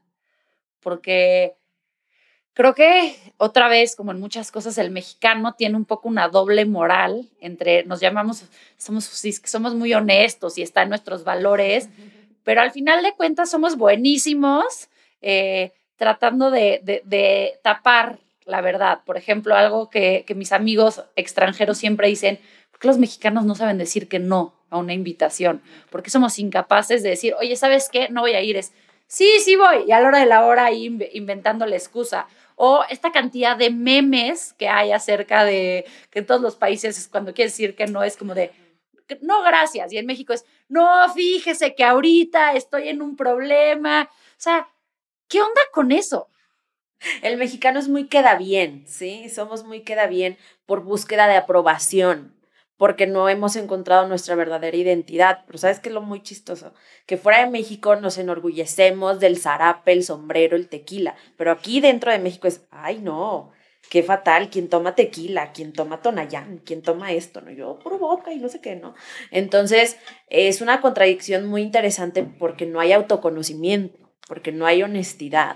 porque 0.82 1.58
creo 2.54 2.74
que 2.74 3.16
otra 3.38 3.68
vez, 3.68 3.96
como 3.96 4.12
en 4.12 4.20
muchas 4.20 4.52
cosas, 4.52 4.78
el 4.78 4.92
mexicano 4.92 5.54
tiene 5.54 5.76
un 5.76 5.86
poco 5.86 6.10
una 6.10 6.28
doble 6.28 6.66
moral 6.66 7.30
entre, 7.40 7.84
nos 7.86 8.00
llamamos, 8.00 8.46
somos, 8.78 9.06
somos 9.46 9.76
muy 9.76 9.94
honestos 9.94 10.58
y 10.58 10.62
están 10.62 10.90
nuestros 10.90 11.24
valores, 11.24 11.90
pero 12.44 12.62
al 12.62 12.72
final 12.72 13.04
de 13.04 13.14
cuentas 13.14 13.50
somos 13.50 13.78
buenísimos 13.78 14.90
eh, 15.22 15.72
tratando 15.96 16.52
de, 16.52 16.82
de, 17.06 17.60
tapar 17.62 18.20
la 18.46 18.62
verdad. 18.62 19.02
Por 19.06 19.18
ejemplo, 19.18 19.56
algo 19.56 19.90
que, 19.90 20.24
que 20.26 20.36
mis 20.36 20.52
amigos 20.52 21.04
extranjeros 21.16 21.78
siempre 21.78 22.08
dicen, 22.08 22.40
¿por 22.72 22.80
qué 22.80 22.88
los 22.88 22.98
mexicanos 22.98 23.46
no 23.46 23.56
saben 23.56 23.78
decir 23.78 24.08
que 24.08 24.20
no? 24.20 24.54
a 24.72 24.78
una 24.78 24.94
invitación, 24.94 25.62
porque 25.90 26.10
somos 26.10 26.40
incapaces 26.40 27.04
de 27.04 27.10
decir, 27.10 27.36
oye, 27.40 27.56
¿sabes 27.58 27.90
qué? 27.92 28.08
No 28.10 28.22
voy 28.22 28.32
a 28.32 28.42
ir. 28.42 28.56
Es, 28.56 28.72
sí, 29.12 29.40
sí 29.44 29.58
voy. 29.58 29.84
Y 29.88 29.92
a 29.92 30.00
la 30.00 30.08
hora 30.08 30.20
de 30.20 30.26
la 30.26 30.46
hora 30.46 30.72
inventando 30.72 31.66
la 31.66 31.76
excusa. 31.76 32.28
O 32.56 32.84
esta 32.90 33.12
cantidad 33.12 33.58
de 33.58 33.70
memes 33.70 34.54
que 34.54 34.70
hay 34.70 34.92
acerca 34.92 35.44
de 35.44 35.86
que 36.10 36.20
en 36.20 36.26
todos 36.26 36.42
los 36.42 36.56
países 36.56 36.98
es 36.98 37.08
cuando 37.08 37.34
quieres 37.34 37.54
decir 37.54 37.76
que 37.76 37.88
no 37.88 38.04
es 38.04 38.16
como 38.16 38.34
de, 38.34 38.52
no, 39.22 39.42
gracias. 39.44 39.92
Y 39.92 39.98
en 39.98 40.06
México 40.06 40.32
es, 40.32 40.46
no, 40.70 40.88
fíjese 41.14 41.76
que 41.76 41.84
ahorita 41.84 42.54
estoy 42.54 42.88
en 42.88 43.02
un 43.02 43.18
problema. 43.18 44.10
O 44.12 44.42
sea, 44.42 44.70
¿qué 45.28 45.42
onda 45.42 45.62
con 45.74 45.92
eso? 45.92 46.30
El 47.22 47.38
mexicano 47.38 47.80
es 47.80 47.90
muy 47.90 48.08
queda 48.08 48.36
bien, 48.36 48.86
¿sí? 48.88 49.28
Somos 49.30 49.66
muy 49.66 49.82
queda 49.82 50.08
bien 50.08 50.38
por 50.66 50.84
búsqueda 50.84 51.28
de 51.28 51.36
aprobación 51.36 52.41
porque 52.82 53.06
no 53.06 53.30
hemos 53.30 53.58
encontrado 53.58 54.08
nuestra 54.08 54.34
verdadera 54.34 54.76
identidad. 54.76 55.44
Pero 55.46 55.60
¿sabes 55.60 55.80
qué 55.80 55.90
es 55.90 55.94
lo 55.94 56.02
muy 56.02 56.24
chistoso? 56.24 56.74
Que 57.06 57.16
fuera 57.16 57.46
de 57.46 57.52
México 57.52 57.96
nos 57.96 58.18
enorgullecemos 58.18 59.20
del 59.20 59.38
zarape, 59.38 59.92
el 59.92 60.04
sombrero, 60.04 60.58
el 60.58 60.68
tequila, 60.68 61.16
pero 61.38 61.52
aquí 61.52 61.80
dentro 61.80 62.12
de 62.12 62.18
México 62.18 62.48
es, 62.48 62.66
ay 62.72 62.98
no, 62.98 63.52
qué 63.92 64.02
fatal, 64.02 64.50
quien 64.50 64.68
toma 64.68 64.96
tequila, 64.96 65.52
quien 65.52 65.74
toma 65.74 66.02
tonayán, 66.02 66.58
quien 66.66 66.82
toma 66.82 67.12
esto, 67.12 67.40
¿no? 67.42 67.52
Yo 67.52 67.78
provoca 67.78 68.34
y 68.34 68.40
no 68.40 68.50
sé 68.50 68.62
qué, 68.62 68.76
¿no? 68.76 68.96
Entonces, 69.30 69.98
es 70.26 70.60
una 70.60 70.82
contradicción 70.82 71.46
muy 71.46 71.62
interesante 71.62 72.24
porque 72.24 72.66
no 72.66 72.80
hay 72.80 72.94
autoconocimiento, 72.94 74.10
porque 74.28 74.52
no 74.52 74.66
hay 74.66 74.82
honestidad, 74.82 75.56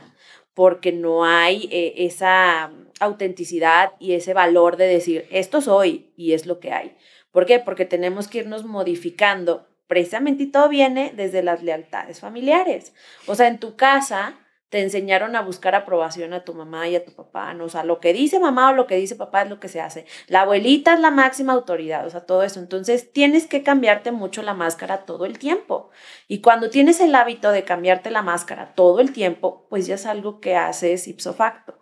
porque 0.53 0.91
no 0.91 1.25
hay 1.25 1.69
eh, 1.71 2.05
esa 2.05 2.71
autenticidad 2.99 3.93
y 3.99 4.13
ese 4.13 4.33
valor 4.33 4.77
de 4.77 4.87
decir, 4.87 5.27
esto 5.31 5.61
soy 5.61 6.13
y 6.15 6.33
es 6.33 6.45
lo 6.45 6.59
que 6.59 6.71
hay. 6.71 6.95
¿Por 7.31 7.45
qué? 7.45 7.59
Porque 7.59 7.85
tenemos 7.85 8.27
que 8.27 8.39
irnos 8.39 8.65
modificando 8.65 9.67
precisamente 9.87 10.43
y 10.43 10.51
todo 10.51 10.69
viene 10.69 11.11
desde 11.15 11.43
las 11.43 11.61
lealtades 11.61 12.19
familiares. 12.19 12.93
O 13.27 13.35
sea, 13.35 13.47
en 13.47 13.59
tu 13.59 13.75
casa 13.75 14.39
te 14.69 14.81
enseñaron 14.81 15.35
a 15.35 15.41
buscar 15.41 15.75
aprobación 15.75 16.33
a 16.33 16.43
tu 16.43 16.53
mamá 16.53 16.87
y 16.89 16.95
a 16.95 17.05
tu 17.05 17.13
papá, 17.13 17.53
¿no? 17.53 17.65
O 17.65 17.69
sea, 17.69 17.83
lo 17.83 17.99
que 17.99 18.13
dice 18.13 18.39
mamá 18.39 18.71
o 18.71 18.73
lo 18.73 18.87
que 18.87 18.95
dice 18.95 19.15
papá 19.15 19.43
es 19.43 19.49
lo 19.49 19.59
que 19.59 19.67
se 19.67 19.79
hace. 19.79 20.05
La 20.27 20.41
abuelita 20.41 20.95
es 20.95 20.99
la 20.99 21.11
máxima 21.11 21.53
autoridad, 21.53 22.05
o 22.05 22.09
sea, 22.09 22.25
todo 22.25 22.43
eso. 22.43 22.59
Entonces, 22.59 23.13
tienes 23.13 23.47
que 23.47 23.63
cambiarte 23.63 24.11
mucho 24.11 24.41
la 24.41 24.53
máscara 24.53 25.05
todo 25.05 25.25
el 25.25 25.37
tiempo. 25.37 25.91
Y 26.27 26.41
cuando 26.41 26.69
tienes 26.69 26.99
el 26.99 27.15
hábito 27.15 27.51
de 27.51 27.63
cambiarte 27.63 28.11
la 28.11 28.21
máscara 28.21 28.73
todo 28.75 28.99
el 28.99 29.13
tiempo, 29.13 29.67
pues 29.69 29.87
ya 29.87 29.95
es 29.95 30.05
algo 30.05 30.41
que 30.41 30.55
haces 30.55 31.07
ipso 31.07 31.33
facto. 31.33 31.79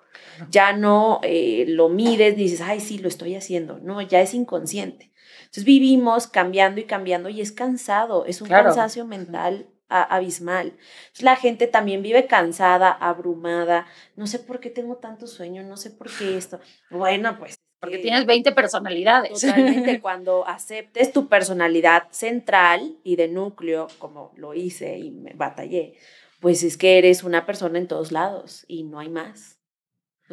Ya 0.49 0.73
no 0.73 1.19
eh, 1.23 1.65
lo 1.67 1.89
mides, 1.89 2.35
dices, 2.35 2.61
ay, 2.61 2.79
sí, 2.79 2.97
lo 2.97 3.07
estoy 3.07 3.35
haciendo. 3.35 3.79
No, 3.79 4.01
ya 4.01 4.21
es 4.21 4.33
inconsciente. 4.33 5.11
Entonces 5.41 5.65
vivimos 5.65 6.27
cambiando 6.27 6.81
y 6.81 6.85
cambiando 6.85 7.29
y 7.29 7.41
es 7.41 7.51
cansado, 7.51 8.25
es 8.25 8.41
un 8.41 8.49
cansancio 8.49 9.05
mental 9.05 9.67
abismal. 9.89 10.73
la 11.19 11.35
gente 11.35 11.67
también 11.67 12.01
vive 12.01 12.25
cansada, 12.25 12.91
abrumada, 12.91 13.85
no 14.15 14.25
sé 14.25 14.39
por 14.39 14.59
qué 14.59 14.69
tengo 14.69 14.97
tanto 14.97 15.27
sueño, 15.27 15.63
no 15.63 15.77
sé 15.77 15.91
por 15.91 16.09
qué 16.17 16.37
esto. 16.37 16.59
Bueno, 16.89 17.37
pues 17.37 17.59
porque 17.79 17.97
tienes 17.97 18.25
20 18.25 18.53
personalidades. 18.53 19.41
Totalmente, 19.41 19.99
cuando 20.01 20.47
aceptes 20.47 21.11
tu 21.11 21.27
personalidad 21.27 22.03
central 22.11 22.97
y 23.03 23.17
de 23.17 23.27
núcleo, 23.27 23.87
como 23.99 24.31
lo 24.37 24.53
hice 24.53 24.97
y 24.97 25.11
me 25.11 25.33
batallé, 25.33 25.95
pues 26.39 26.63
es 26.63 26.77
que 26.77 26.97
eres 26.97 27.23
una 27.23 27.45
persona 27.45 27.77
en 27.77 27.87
todos 27.87 28.13
lados 28.13 28.63
y 28.69 28.83
no 28.83 28.99
hay 28.99 29.09
más. 29.09 29.59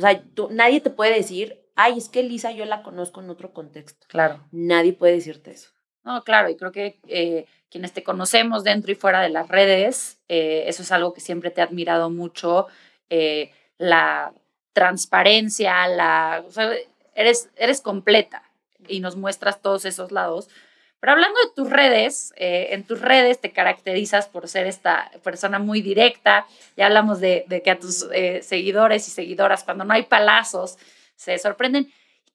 O 0.00 0.02
sea, 0.02 0.22
tú, 0.34 0.48
nadie 0.50 0.80
te 0.80 0.88
puede 0.88 1.14
decir, 1.14 1.60
ay, 1.76 1.98
es 1.98 2.08
que 2.08 2.22
Lisa 2.22 2.52
yo 2.52 2.64
la 2.64 2.82
conozco 2.82 3.20
en 3.20 3.28
otro 3.28 3.52
contexto. 3.52 4.06
Claro. 4.08 4.40
Nadie 4.50 4.94
puede 4.94 5.12
decirte 5.12 5.50
eso. 5.50 5.68
No, 6.04 6.24
claro, 6.24 6.48
y 6.48 6.56
creo 6.56 6.72
que 6.72 6.98
eh, 7.06 7.44
quienes 7.70 7.92
te 7.92 8.02
conocemos 8.02 8.64
dentro 8.64 8.90
y 8.90 8.94
fuera 8.94 9.20
de 9.20 9.28
las 9.28 9.48
redes, 9.48 10.18
eh, 10.28 10.64
eso 10.66 10.82
es 10.82 10.90
algo 10.90 11.12
que 11.12 11.20
siempre 11.20 11.50
te 11.50 11.60
he 11.60 11.64
admirado 11.64 12.08
mucho, 12.08 12.66
eh, 13.10 13.52
la 13.76 14.32
transparencia, 14.72 15.86
la, 15.86 16.42
o 16.46 16.50
sea, 16.50 16.72
eres, 17.14 17.50
eres 17.56 17.82
completa 17.82 18.42
y 18.88 19.00
nos 19.00 19.16
muestras 19.16 19.60
todos 19.60 19.84
esos 19.84 20.12
lados. 20.12 20.48
Pero 21.00 21.12
hablando 21.12 21.40
de 21.40 21.50
tus 21.54 21.70
redes, 21.70 22.32
en 22.36 22.84
tus 22.84 23.00
redes 23.00 23.40
te 23.40 23.52
caracterizas 23.52 24.28
por 24.28 24.48
ser 24.48 24.66
esta 24.66 25.10
persona 25.24 25.58
muy 25.58 25.80
directa. 25.80 26.46
Ya 26.76 26.86
hablamos 26.86 27.20
de, 27.20 27.44
de 27.48 27.62
que 27.62 27.70
a 27.70 27.78
tus 27.78 28.06
seguidores 28.42 29.08
y 29.08 29.10
seguidoras, 29.10 29.64
cuando 29.64 29.84
no 29.84 29.94
hay 29.94 30.02
palazos, 30.02 30.76
se 31.16 31.38
sorprenden. 31.38 31.90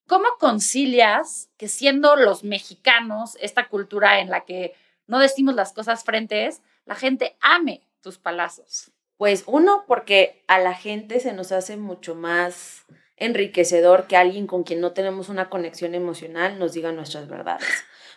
¿Cómo 0.07 0.25
concilias 0.39 1.49
que 1.57 1.67
siendo 1.67 2.15
los 2.15 2.43
mexicanos, 2.43 3.37
esta 3.41 3.67
cultura 3.67 4.19
en 4.19 4.29
la 4.29 4.45
que 4.45 4.75
no 5.07 5.19
decimos 5.19 5.55
las 5.55 5.73
cosas 5.73 6.03
frentes, 6.03 6.61
la 6.85 6.95
gente 6.95 7.35
ame 7.41 7.81
tus 8.01 8.17
palazos? 8.19 8.91
Pues 9.17 9.43
uno, 9.47 9.85
porque 9.87 10.43
a 10.47 10.59
la 10.59 10.73
gente 10.75 11.19
se 11.19 11.33
nos 11.33 11.51
hace 11.51 11.77
mucho 11.77 12.13
más 12.15 12.85
enriquecedor 13.17 14.07
que 14.07 14.17
alguien 14.17 14.47
con 14.47 14.63
quien 14.63 14.81
no 14.81 14.91
tenemos 14.91 15.29
una 15.29 15.49
conexión 15.49 15.95
emocional 15.95 16.59
nos 16.59 16.73
diga 16.73 16.91
nuestras 16.91 17.27
verdades. 17.27 17.65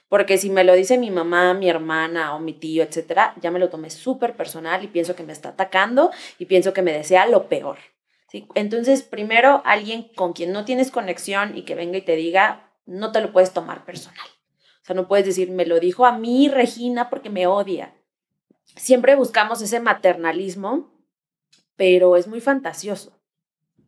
Porque 0.08 0.38
si 0.38 0.50
me 0.50 0.64
lo 0.64 0.74
dice 0.74 0.96
mi 0.98 1.10
mamá, 1.10 1.52
mi 1.54 1.68
hermana 1.68 2.34
o 2.34 2.40
mi 2.40 2.54
tío, 2.54 2.82
etcétera, 2.82 3.34
ya 3.40 3.50
me 3.50 3.58
lo 3.58 3.68
tomé 3.68 3.90
súper 3.90 4.34
personal 4.34 4.82
y 4.82 4.88
pienso 4.88 5.14
que 5.14 5.22
me 5.22 5.32
está 5.32 5.50
atacando 5.50 6.10
y 6.38 6.46
pienso 6.46 6.72
que 6.72 6.82
me 6.82 6.92
desea 6.92 7.26
lo 7.26 7.48
peor. 7.48 7.78
Entonces, 8.54 9.02
primero, 9.02 9.62
alguien 9.64 10.10
con 10.14 10.32
quien 10.32 10.52
no 10.52 10.64
tienes 10.64 10.90
conexión 10.90 11.56
y 11.56 11.62
que 11.62 11.74
venga 11.74 11.98
y 11.98 12.02
te 12.02 12.16
diga, 12.16 12.70
no 12.84 13.12
te 13.12 13.20
lo 13.20 13.32
puedes 13.32 13.52
tomar 13.52 13.84
personal. 13.84 14.26
O 14.82 14.84
sea, 14.84 14.96
no 14.96 15.08
puedes 15.08 15.26
decir, 15.26 15.50
me 15.50 15.66
lo 15.66 15.80
dijo 15.80 16.06
a 16.06 16.12
mí 16.12 16.48
Regina 16.48 17.10
porque 17.10 17.30
me 17.30 17.46
odia. 17.46 17.94
Siempre 18.76 19.14
buscamos 19.14 19.60
ese 19.62 19.80
maternalismo, 19.80 20.90
pero 21.76 22.16
es 22.16 22.26
muy 22.26 22.40
fantasioso. 22.40 23.17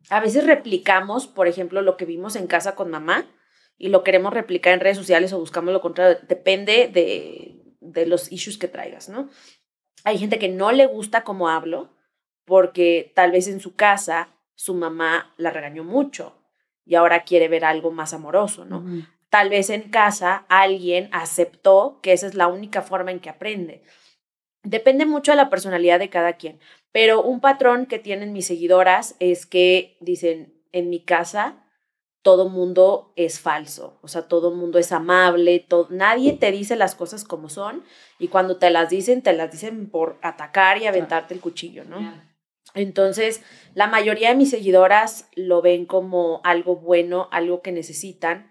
A 0.09 0.19
veces 0.19 0.45
replicamos, 0.45 1.27
por 1.27 1.47
ejemplo, 1.47 1.81
lo 1.81 1.97
que 1.97 2.05
vimos 2.05 2.35
en 2.35 2.47
casa 2.47 2.75
con 2.75 2.89
mamá 2.89 3.25
y 3.77 3.89
lo 3.89 4.03
queremos 4.03 4.33
replicar 4.33 4.73
en 4.73 4.79
redes 4.79 4.97
sociales 4.97 5.33
o 5.33 5.39
buscamos 5.39 5.73
lo 5.73 5.81
contrario. 5.81 6.17
Depende 6.27 6.87
de, 6.87 7.75
de 7.79 8.05
los 8.05 8.31
issues 8.31 8.57
que 8.57 8.67
traigas, 8.67 9.09
¿no? 9.09 9.29
Hay 10.03 10.17
gente 10.17 10.39
que 10.39 10.49
no 10.49 10.71
le 10.71 10.87
gusta 10.87 11.23
cómo 11.23 11.49
hablo, 11.49 11.89
porque 12.45 13.11
tal 13.15 13.31
vez 13.31 13.47
en 13.47 13.59
su 13.59 13.75
casa 13.75 14.29
su 14.55 14.73
mamá 14.73 15.33
la 15.37 15.51
regañó 15.51 15.83
mucho 15.83 16.37
y 16.85 16.95
ahora 16.95 17.23
quiere 17.23 17.47
ver 17.47 17.65
algo 17.65 17.91
más 17.91 18.13
amoroso, 18.13 18.65
¿no? 18.65 18.83
Tal 19.29 19.49
vez 19.49 19.69
en 19.69 19.89
casa 19.89 20.45
alguien 20.49 21.09
aceptó 21.13 21.99
que 22.01 22.13
esa 22.13 22.27
es 22.27 22.35
la 22.35 22.47
única 22.47 22.81
forma 22.81 23.11
en 23.11 23.19
que 23.19 23.29
aprende. 23.29 23.83
Depende 24.63 25.05
mucho 25.05 25.31
de 25.31 25.37
la 25.37 25.49
personalidad 25.49 25.99
de 25.99 26.09
cada 26.09 26.33
quien, 26.33 26.59
pero 26.91 27.23
un 27.23 27.39
patrón 27.39 27.85
que 27.85 27.99
tienen 27.99 28.33
mis 28.33 28.47
seguidoras 28.47 29.15
es 29.19 29.45
que 29.45 29.97
dicen, 30.01 30.53
en 30.71 30.89
mi 30.89 31.03
casa 31.03 31.63
todo 32.21 32.49
mundo 32.49 33.13
es 33.15 33.39
falso, 33.39 33.97
o 34.01 34.07
sea, 34.07 34.27
todo 34.27 34.51
mundo 34.51 34.77
es 34.77 34.91
amable, 34.91 35.59
todo, 35.59 35.87
nadie 35.89 36.33
te 36.33 36.51
dice 36.51 36.75
las 36.75 36.93
cosas 36.93 37.23
como 37.23 37.49
son 37.49 37.83
y 38.19 38.27
cuando 38.27 38.57
te 38.57 38.69
las 38.69 38.89
dicen, 38.89 39.23
te 39.23 39.33
las 39.33 39.51
dicen 39.51 39.89
por 39.89 40.19
atacar 40.21 40.77
y 40.77 40.85
aventarte 40.85 41.33
el 41.33 41.39
cuchillo, 41.39 41.83
¿no? 41.83 41.97
Entonces, 42.75 43.41
la 43.73 43.87
mayoría 43.87 44.29
de 44.29 44.35
mis 44.35 44.51
seguidoras 44.51 45.29
lo 45.35 45.61
ven 45.61 45.85
como 45.85 46.41
algo 46.43 46.75
bueno, 46.75 47.27
algo 47.31 47.61
que 47.61 47.71
necesitan, 47.71 48.50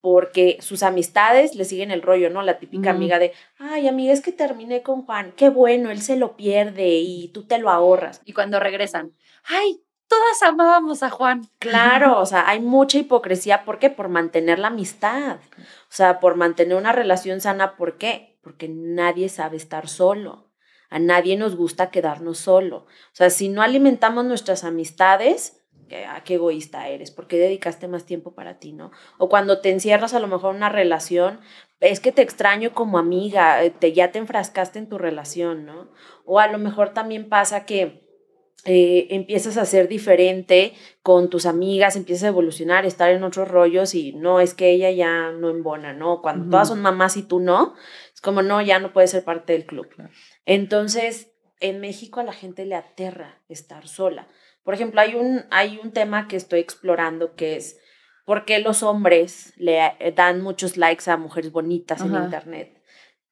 porque 0.00 0.58
sus 0.60 0.82
amistades 0.82 1.54
le 1.54 1.64
siguen 1.64 1.90
el 1.90 2.02
rollo, 2.02 2.30
¿no? 2.30 2.42
La 2.42 2.58
típica 2.58 2.90
amiga 2.90 3.18
de, 3.18 3.32
ay, 3.58 3.86
amiga, 3.86 4.12
es 4.12 4.22
que 4.22 4.32
terminé 4.32 4.82
con 4.82 5.04
Juan, 5.04 5.32
qué 5.36 5.50
bueno, 5.50 5.90
él 5.90 6.00
se 6.00 6.16
lo 6.16 6.36
pierde 6.36 6.98
y 6.98 7.28
tú 7.28 7.44
te 7.44 7.58
lo 7.58 7.70
ahorras. 7.70 8.22
Y 8.24 8.32
cuando 8.32 8.60
regresan, 8.60 9.12
ay, 9.44 9.82
todas 10.08 10.42
amábamos 10.42 11.02
a 11.02 11.10
Juan. 11.10 11.48
Claro, 11.58 12.18
o 12.20 12.26
sea, 12.26 12.48
hay 12.48 12.60
mucha 12.60 12.98
hipocresía, 12.98 13.64
¿por 13.64 13.78
qué? 13.78 13.90
Por 13.90 14.08
mantener 14.08 14.58
la 14.58 14.68
amistad, 14.68 15.36
o 15.58 15.90
sea, 15.92 16.18
por 16.20 16.36
mantener 16.36 16.76
una 16.76 16.92
relación 16.92 17.40
sana, 17.40 17.76
¿por 17.76 17.98
qué? 17.98 18.38
Porque 18.42 18.68
nadie 18.68 19.28
sabe 19.28 19.56
estar 19.56 19.88
solo. 19.88 20.50
A 20.88 20.98
nadie 20.98 21.36
nos 21.36 21.54
gusta 21.54 21.90
quedarnos 21.90 22.38
solo. 22.38 22.78
O 22.78 23.12
sea, 23.12 23.30
si 23.30 23.48
no 23.48 23.62
alimentamos 23.62 24.24
nuestras 24.24 24.64
amistades, 24.64 25.59
ah, 26.06 26.22
qué 26.24 26.34
egoísta 26.34 26.88
eres, 26.88 27.10
porque 27.10 27.38
dedicaste 27.38 27.88
más 27.88 28.06
tiempo 28.06 28.34
para 28.34 28.58
ti, 28.58 28.72
¿no? 28.72 28.90
O 29.18 29.28
cuando 29.28 29.60
te 29.60 29.70
encierras 29.70 30.14
a 30.14 30.20
lo 30.20 30.26
mejor 30.26 30.50
en 30.50 30.58
una 30.58 30.68
relación, 30.68 31.40
es 31.80 32.00
que 32.00 32.12
te 32.12 32.22
extraño 32.22 32.72
como 32.72 32.98
amiga, 32.98 33.62
eh, 33.64 33.70
te, 33.70 33.92
ya 33.92 34.12
te 34.12 34.18
enfrascaste 34.18 34.78
en 34.78 34.88
tu 34.88 34.98
relación, 34.98 35.66
¿no? 35.66 35.90
O 36.24 36.40
a 36.40 36.46
lo 36.46 36.58
mejor 36.58 36.92
también 36.92 37.28
pasa 37.28 37.64
que 37.64 38.08
eh, 38.66 39.06
empiezas 39.10 39.56
a 39.56 39.64
ser 39.64 39.88
diferente 39.88 40.74
con 41.02 41.30
tus 41.30 41.46
amigas, 41.46 41.96
empiezas 41.96 42.24
a 42.24 42.28
evolucionar, 42.28 42.84
estar 42.84 43.10
en 43.10 43.24
otros 43.24 43.48
rollos 43.48 43.94
y 43.94 44.12
no, 44.12 44.40
es 44.40 44.52
que 44.52 44.70
ella 44.70 44.90
ya 44.90 45.30
no 45.30 45.48
embona, 45.48 45.94
¿no? 45.94 46.20
Cuando 46.20 46.50
todas 46.50 46.68
son 46.68 46.82
mamás 46.82 47.16
y 47.16 47.22
tú 47.22 47.40
no, 47.40 47.74
es 48.14 48.20
como, 48.20 48.42
no, 48.42 48.60
ya 48.60 48.78
no 48.78 48.92
puedes 48.92 49.12
ser 49.12 49.24
parte 49.24 49.54
del 49.54 49.64
club. 49.64 49.88
Entonces, 50.44 51.32
en 51.60 51.80
México 51.80 52.20
a 52.20 52.24
la 52.24 52.34
gente 52.34 52.66
le 52.66 52.74
aterra 52.74 53.42
estar 53.48 53.88
sola. 53.88 54.28
Por 54.62 54.74
ejemplo, 54.74 55.00
hay 55.00 55.14
un, 55.14 55.44
hay 55.50 55.78
un 55.82 55.92
tema 55.92 56.28
que 56.28 56.36
estoy 56.36 56.60
explorando 56.60 57.34
que 57.34 57.56
es 57.56 57.78
por 58.24 58.44
qué 58.44 58.60
los 58.60 58.82
hombres 58.82 59.52
le 59.56 59.84
eh, 59.98 60.12
dan 60.14 60.40
muchos 60.40 60.76
likes 60.76 61.10
a 61.10 61.16
mujeres 61.16 61.50
bonitas 61.50 62.00
en 62.02 62.14
Internet. 62.14 62.80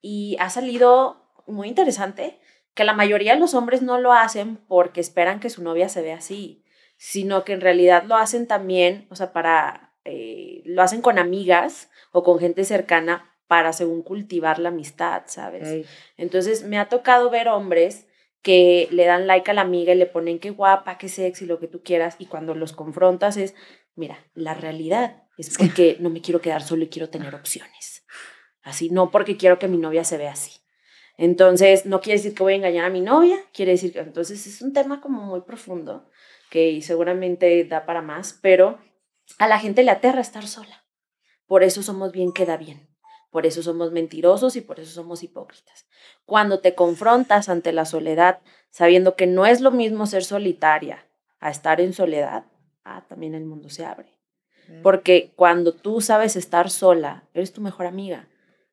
Y 0.01 0.37
ha 0.41 0.51
salido 0.51 1.33
muy 1.47 1.69
interesante 1.69 2.41
que 2.75 2.85
la 2.85 2.95
mayoría 2.95 3.35
de 3.35 3.41
los 3.41 3.55
hombres 3.55 3.83
no 3.83 4.01
lo 4.01 4.13
hacen 4.13 4.57
porque 4.69 5.01
esperan 5.01 5.41
que 5.41 5.51
su 5.51 5.63
novia 5.63 5.89
se 5.89 6.03
vea 6.03 6.17
así, 6.17 6.65
sino 6.97 7.45
que 7.45 7.53
en 7.53 7.61
realidad 7.61 8.03
lo 8.05 8.17
hacen 8.17 8.47
también, 8.47 9.07
o 9.11 9.15
sea, 9.15 9.33
para, 9.33 9.95
eh, 10.05 10.63
lo 10.65 10.83
hacen 10.83 11.01
con 11.01 11.19
amigas 11.19 11.91
o 12.11 12.25
con 12.25 12.41
gente 12.41 12.65
cercana 12.65 13.37
para 13.47 13.73
según 13.73 14.03
cultivar 14.03 14.59
la 14.59 14.71
amistad, 14.71 15.23
¿sabes? 15.27 15.87
Entonces 16.17 16.65
me 16.65 16.77
ha 16.77 16.89
tocado 16.89 17.31
ver 17.31 17.47
hombres 17.47 18.08
que 18.43 18.89
le 18.91 19.05
dan 19.05 19.27
like 19.27 19.51
a 19.51 19.55
la 19.55 19.63
amiga 19.63 19.93
y 19.93 19.97
le 19.97 20.07
ponen 20.07 20.39
qué 20.39 20.51
guapa, 20.51 20.99
qué 20.99 21.09
sexy, 21.09 21.47
lo 21.47 21.59
que 21.59 21.69
tú 21.69 21.83
quieras, 21.83 22.17
y 22.19 22.27
cuando 22.27 22.55
los 22.55 22.73
confrontas 22.73 23.37
es, 23.37 23.55
mira, 23.95 24.19
la 24.35 24.55
realidad 24.55 25.25
es 25.37 25.57
porque 25.57 25.97
no 26.01 26.11
me 26.11 26.21
quiero 26.21 26.41
quedar 26.41 26.63
solo 26.63 26.85
y 26.85 26.89
quiero 26.89 27.11
tener 27.11 27.35
opciones. 27.35 28.05
Así, 28.63 28.91
no 28.91 29.11
porque 29.11 29.37
quiero 29.37 29.59
que 29.59 29.69
mi 29.69 29.79
novia 29.79 30.05
se 30.05 30.19
vea 30.19 30.33
así. 30.33 30.61
Entonces, 31.17 31.85
no 31.85 32.01
quiere 32.01 32.19
decir 32.19 32.35
que 32.35 32.43
voy 32.43 32.53
a 32.53 32.57
engañar 32.57 32.85
a 32.85 32.91
mi 32.91 33.01
novia, 33.01 33.39
quiere 33.53 33.73
decir 33.73 33.93
que 33.93 33.99
entonces 33.99 34.47
es 34.47 34.63
un 34.63 34.73
tema 34.73 35.01
como 35.01 35.23
muy 35.23 35.41
profundo 35.41 36.09
que 36.51 36.81
seguramente 36.81 37.65
da 37.65 37.87
para 37.87 38.03
más, 38.03 38.39
pero 38.41 38.79
a 39.39 39.49
la 39.49 39.59
gente 39.59 39.83
le 39.83 39.91
aterra 39.91 40.21
estar 40.21 40.47
sola. 40.47 40.85
Por 41.47 41.63
eso 41.63 41.83
somos 41.83 42.13
bien 42.13 42.33
queda 42.33 42.57
bien. 42.57 42.88
Por 43.31 43.47
eso 43.47 43.63
somos 43.63 43.93
mentirosos 43.93 44.57
y 44.57 44.61
por 44.61 44.81
eso 44.81 44.91
somos 44.91 45.23
hipócritas. 45.23 45.87
Cuando 46.25 46.61
te 46.61 46.75
confrontas 46.75 47.49
ante 47.49 47.73
la 47.73 47.85
soledad, 47.85 48.41
sabiendo 48.71 49.17
que 49.17 49.27
no 49.27 49.47
es 49.47 49.61
lo 49.61 49.71
mismo 49.71 50.07
ser 50.07 50.25
solitaria 50.25 51.07
a 51.41 51.51
estar 51.51 51.81
en 51.81 51.93
soledad, 51.93 52.45
ah, 52.85 53.05
también 53.09 53.35
el 53.35 53.45
mundo 53.45 53.69
se 53.69 53.85
abre. 53.85 54.19
Porque 54.83 55.33
cuando 55.35 55.73
tú 55.73 56.01
sabes 56.01 56.37
estar 56.37 56.69
sola, 56.69 57.25
eres 57.33 57.53
tu 57.53 57.61
mejor 57.61 57.87
amiga. 57.87 58.29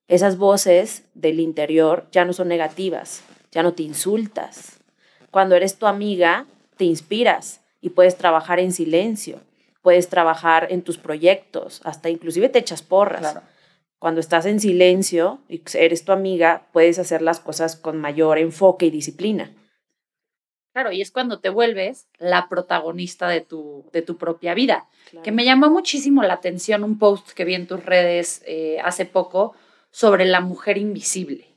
Esas 0.07 0.37
voces 0.37 1.03
del 1.13 1.39
interior 1.39 2.07
ya 2.11 2.25
no 2.25 2.33
son 2.33 2.49
negativas, 2.49 3.23
ya 3.51 3.63
no 3.63 3.73
te 3.73 3.83
insultas. 3.83 4.79
Cuando 5.31 5.55
eres 5.55 5.77
tu 5.77 5.87
amiga, 5.87 6.47
te 6.77 6.83
inspiras 6.83 7.61
y 7.81 7.89
puedes 7.89 8.17
trabajar 8.17 8.59
en 8.59 8.71
silencio, 8.71 9.41
puedes 9.81 10.09
trabajar 10.09 10.67
en 10.69 10.81
tus 10.81 10.97
proyectos, 10.97 11.81
hasta 11.83 12.09
inclusive 12.09 12.49
te 12.49 12.59
echas 12.59 12.81
porras. 12.81 13.39
Cuando 14.05 14.21
estás 14.21 14.45
en 14.45 14.59
silencio 14.59 15.39
y 15.49 15.63
eres 15.73 16.05
tu 16.05 16.11
amiga, 16.11 16.67
puedes 16.71 16.99
hacer 16.99 17.23
las 17.23 17.39
cosas 17.39 17.75
con 17.75 17.99
mayor 17.99 18.37
enfoque 18.37 18.85
y 18.85 18.91
disciplina. 18.91 19.51
Claro, 20.73 20.91
y 20.91 21.01
es 21.01 21.09
cuando 21.09 21.39
te 21.39 21.49
vuelves 21.49 22.05
la 22.19 22.47
protagonista 22.47 23.27
de 23.27 23.41
tu, 23.41 23.89
de 23.93 24.03
tu 24.03 24.17
propia 24.17 24.53
vida. 24.53 24.87
Que 25.23 25.31
me 25.31 25.43
llamó 25.43 25.71
muchísimo 25.71 26.21
la 26.21 26.35
atención 26.35 26.83
un 26.83 26.99
post 26.99 27.31
que 27.31 27.45
vi 27.45 27.55
en 27.55 27.65
tus 27.65 27.83
redes 27.83 28.43
eh, 28.45 28.77
hace 28.83 29.07
poco 29.07 29.55
sobre 29.89 30.25
la 30.25 30.39
mujer 30.39 30.77
invisible. 30.77 31.47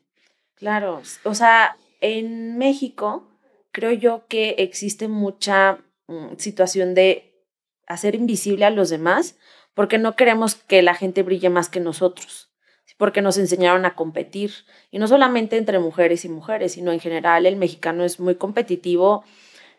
Claro, 0.54 1.02
o 1.24 1.34
sea, 1.34 1.76
en 2.00 2.56
México 2.56 3.28
creo 3.72 3.92
yo 3.92 4.24
que 4.26 4.54
existe 4.56 5.06
mucha 5.06 5.80
mm, 6.06 6.36
situación 6.38 6.94
de 6.94 7.44
hacer 7.86 8.14
invisible 8.14 8.64
a 8.64 8.70
los 8.70 8.88
demás 8.88 9.36
porque 9.78 9.98
no 9.98 10.16
queremos 10.16 10.56
que 10.56 10.82
la 10.82 10.92
gente 10.92 11.22
brille 11.22 11.50
más 11.50 11.68
que 11.68 11.78
nosotros, 11.78 12.50
porque 12.96 13.22
nos 13.22 13.38
enseñaron 13.38 13.84
a 13.84 13.94
competir, 13.94 14.50
y 14.90 14.98
no 14.98 15.06
solamente 15.06 15.56
entre 15.56 15.78
mujeres 15.78 16.24
y 16.24 16.28
mujeres, 16.28 16.72
sino 16.72 16.90
en 16.90 16.98
general 16.98 17.46
el 17.46 17.54
mexicano 17.54 18.02
es 18.02 18.18
muy 18.18 18.34
competitivo, 18.34 19.22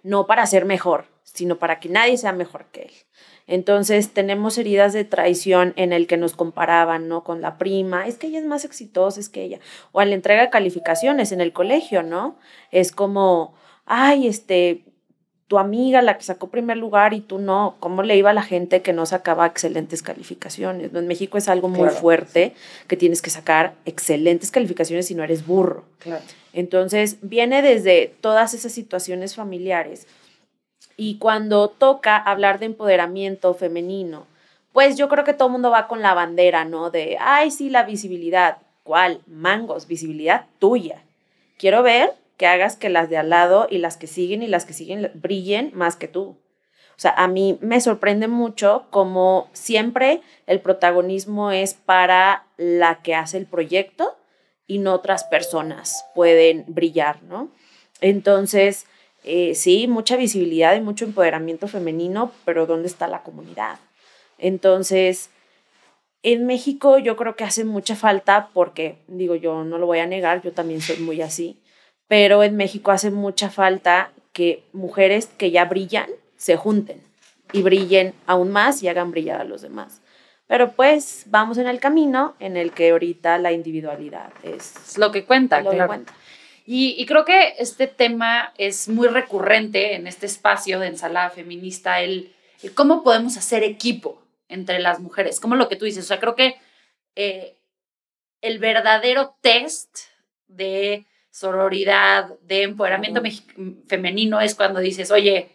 no 0.01 0.25
para 0.25 0.45
ser 0.45 0.63
mejor, 0.63 1.07
sino 1.23 1.57
para 1.57 1.81
que 1.81 1.89
nadie 1.89 2.15
sea 2.15 2.31
mejor 2.31 2.67
que 2.71 2.83
él. 2.83 2.93
Entonces 3.45 4.13
tenemos 4.13 4.57
heridas 4.57 4.93
de 4.93 5.03
traición 5.03 5.73
en 5.75 5.91
el 5.91 6.07
que 6.07 6.15
nos 6.15 6.33
comparaban, 6.33 7.09
¿no? 7.09 7.25
Con 7.25 7.41
la 7.41 7.57
prima, 7.57 8.07
es 8.07 8.17
que 8.17 8.27
ella 8.27 8.39
es 8.39 8.45
más 8.45 8.63
exitosa, 8.63 9.19
es 9.19 9.27
que 9.27 9.43
ella, 9.43 9.59
o 9.91 9.99
a 9.99 10.05
la 10.05 10.15
entrega 10.15 10.43
de 10.43 10.49
calificaciones 10.49 11.33
en 11.33 11.41
el 11.41 11.51
colegio, 11.51 12.03
¿no? 12.03 12.39
Es 12.71 12.93
como, 12.93 13.53
ay, 13.83 14.29
este, 14.29 14.85
tu 15.49 15.57
amiga, 15.57 16.03
la 16.03 16.15
que 16.15 16.23
sacó 16.23 16.47
primer 16.47 16.77
lugar 16.77 17.15
y 17.15 17.21
tú 17.21 17.39
no, 17.39 17.75
¿cómo 17.79 18.03
le 18.03 18.15
iba 18.15 18.29
a 18.29 18.33
la 18.33 18.43
gente 18.43 18.83
que 18.83 18.93
no 18.93 19.07
sacaba 19.07 19.47
excelentes 19.47 20.03
calificaciones? 20.03 20.93
En 20.93 21.07
México 21.07 21.39
es 21.39 21.49
algo 21.49 21.67
muy 21.67 21.89
fuerte 21.89 22.53
que 22.87 22.95
tienes 22.95 23.23
que 23.23 23.31
sacar 23.31 23.73
excelentes 23.85 24.51
calificaciones 24.51 25.07
si 25.07 25.15
no 25.15 25.23
eres 25.23 25.47
burro. 25.47 25.85
Entonces, 26.53 27.17
viene 27.23 27.63
desde 27.63 28.13
todas 28.21 28.53
esas 28.53 28.71
situaciones 28.71 29.35
familiares. 29.35 30.05
Y 30.97 31.17
cuando 31.17 31.67
toca 31.69 32.15
hablar 32.15 32.59
de 32.59 32.67
empoderamiento 32.67 33.55
femenino, 33.55 34.27
pues 34.71 34.97
yo 34.97 35.09
creo 35.09 35.23
que 35.23 35.33
todo 35.33 35.47
el 35.47 35.53
mundo 35.53 35.71
va 35.71 35.87
con 35.87 36.03
la 36.03 36.13
bandera, 36.13 36.63
¿no? 36.63 36.91
De, 36.91 37.17
ay, 37.19 37.49
sí, 37.49 37.71
la 37.71 37.81
visibilidad. 37.81 38.59
¿Cuál? 38.83 39.21
Mangos, 39.25 39.87
visibilidad 39.87 40.45
tuya. 40.59 41.01
Quiero 41.57 41.81
ver 41.81 42.18
que 42.39 42.47
hagas 42.47 42.77
que 42.77 42.89
las 42.89 43.09
de 43.09 43.17
al 43.17 43.29
lado 43.29 43.67
y 43.69 43.79
las 43.79 43.97
que 43.97 44.07
siguen 44.07 44.41
y 44.41 44.47
las 44.47 44.65
que 44.65 44.71
siguen 44.71 45.11
brillen 45.13 45.71
más 45.75 45.97
que 45.97 46.07
tú. 46.07 46.21
O 46.21 47.01
sea, 47.01 47.11
a 47.11 47.27
mí 47.27 47.59
me 47.59 47.81
sorprende 47.81 48.29
mucho 48.29 48.87
como 48.91 49.49
siempre 49.51 50.21
el 50.47 50.61
protagonismo 50.61 51.51
es 51.51 51.73
para 51.73 52.45
la 52.55 53.01
que 53.01 53.13
hace 53.13 53.37
el 53.37 53.45
proyecto 53.45 54.15
y 54.67 54.79
no 54.79 54.93
otras 54.93 55.25
personas 55.25 56.05
pueden 56.15 56.63
brillar, 56.67 57.21
¿no? 57.23 57.51
Entonces, 57.99 58.85
eh, 59.25 59.53
sí, 59.53 59.89
mucha 59.89 60.15
visibilidad 60.15 60.77
y 60.77 60.81
mucho 60.81 61.03
empoderamiento 61.03 61.67
femenino, 61.67 62.31
pero 62.45 62.65
¿dónde 62.65 62.87
está 62.87 63.09
la 63.09 63.21
comunidad? 63.23 63.79
Entonces, 64.37 65.29
en 66.23 66.45
México 66.45 66.99
yo 66.99 67.17
creo 67.17 67.35
que 67.35 67.43
hace 67.43 67.65
mucha 67.65 67.97
falta 67.97 68.49
porque, 68.53 68.99
digo, 69.07 69.35
yo 69.35 69.65
no 69.65 69.77
lo 69.77 69.87
voy 69.87 69.99
a 69.99 70.05
negar, 70.05 70.41
yo 70.41 70.53
también 70.53 70.79
soy 70.79 70.99
muy 70.99 71.21
así, 71.21 71.61
pero 72.09 72.43
en 72.43 72.57
México 72.57 72.91
hace 72.91 73.11
mucha 73.11 73.49
falta 73.49 74.11
que 74.33 74.63
mujeres 74.73 75.27
que 75.27 75.51
ya 75.51 75.65
brillan 75.65 76.09
se 76.35 76.57
junten 76.57 77.01
y 77.53 77.61
brillen 77.61 78.15
aún 78.25 78.51
más 78.51 78.81
y 78.81 78.87
hagan 78.87 79.11
brillar 79.11 79.39
a 79.39 79.43
los 79.43 79.61
demás. 79.61 80.01
Pero 80.47 80.71
pues 80.71 81.25
vamos 81.27 81.59
en 81.59 81.67
el 81.67 81.79
camino 81.79 82.35
en 82.39 82.57
el 82.57 82.71
que 82.71 82.89
ahorita 82.89 83.37
la 83.37 83.51
individualidad 83.51 84.31
es, 84.41 84.97
lo 84.97 85.11
que 85.11 85.23
cuenta. 85.23 85.61
Lo 85.61 85.69
que 85.69 85.85
cuenta. 85.85 86.13
Y, 86.65 87.03
creo 87.05 87.25
que 87.25 87.55
este 87.57 87.87
tema 87.87 88.53
es 88.57 88.89
muy 88.89 89.07
recurrente 89.07 89.95
en 89.95 90.05
este 90.05 90.25
espacio 90.25 90.79
de 90.79 90.87
ensalada 90.87 91.31
feminista, 91.31 92.01
el, 92.01 92.31
cómo 92.75 93.03
podemos 93.03 93.37
hacer 93.37 93.63
equipo 93.63 94.21
entre 94.47 94.79
las 94.79 94.99
mujeres, 94.99 95.39
como 95.39 95.55
lo 95.55 95.67
que 95.67 95.75
tú 95.75 95.85
dices. 95.85 96.05
O 96.05 96.07
sea, 96.07 96.19
creo 96.19 96.35
que 96.35 96.57
eh, 97.15 97.55
el 98.41 98.59
verdadero 98.59 99.35
test 99.41 99.97
de 100.47 101.05
sororidad, 101.39 102.37
de 102.41 102.63
empoderamiento 102.63 103.21
femenino 103.87 104.41
es 104.41 104.55
cuando 104.55 104.81
dices, 104.81 105.09
oye, 105.09 105.49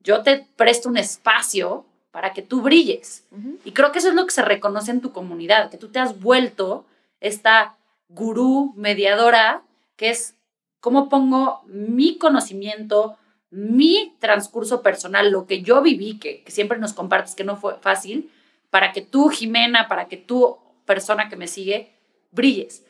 yo 0.00 0.22
te 0.22 0.46
presto 0.56 0.90
un 0.90 0.98
espacio 0.98 1.86
para 2.10 2.34
que 2.34 2.42
tú 2.42 2.60
brilles. 2.60 3.26
Y 3.64 3.72
creo 3.72 3.92
que 3.92 3.98
eso 4.00 4.10
es 4.10 4.14
lo 4.14 4.26
que 4.26 4.34
se 4.34 4.42
reconoce 4.42 4.90
en 4.90 5.00
tu 5.00 5.12
comunidad, 5.12 5.70
que 5.70 5.78
tú 5.78 5.88
te 5.88 6.00
has 6.00 6.20
vuelto 6.20 6.84
esta 7.20 7.78
gurú 8.10 8.74
mediadora, 8.76 9.62
que 9.96 10.10
es 10.10 10.34
cómo 10.80 11.08
pongo 11.08 11.62
mi 11.64 12.18
conocimiento, 12.18 13.16
mi 13.48 14.14
transcurso 14.18 14.82
personal, 14.82 15.30
lo 15.30 15.46
que 15.46 15.62
yo 15.62 15.80
viví, 15.80 16.18
que, 16.18 16.42
que 16.42 16.52
siempre 16.52 16.78
nos 16.78 16.92
compartes 16.92 17.34
que 17.34 17.44
no 17.44 17.56
fue 17.56 17.76
fácil, 17.80 18.30
para 18.68 18.92
que 18.92 19.00
tú, 19.00 19.30
Jimena, 19.30 19.88
para 19.88 20.08
que 20.08 20.18
tú, 20.18 20.58
persona 20.84 21.30
que 21.30 21.36
me 21.36 21.48
sigue, 21.48 21.90
brilles. 22.32 22.86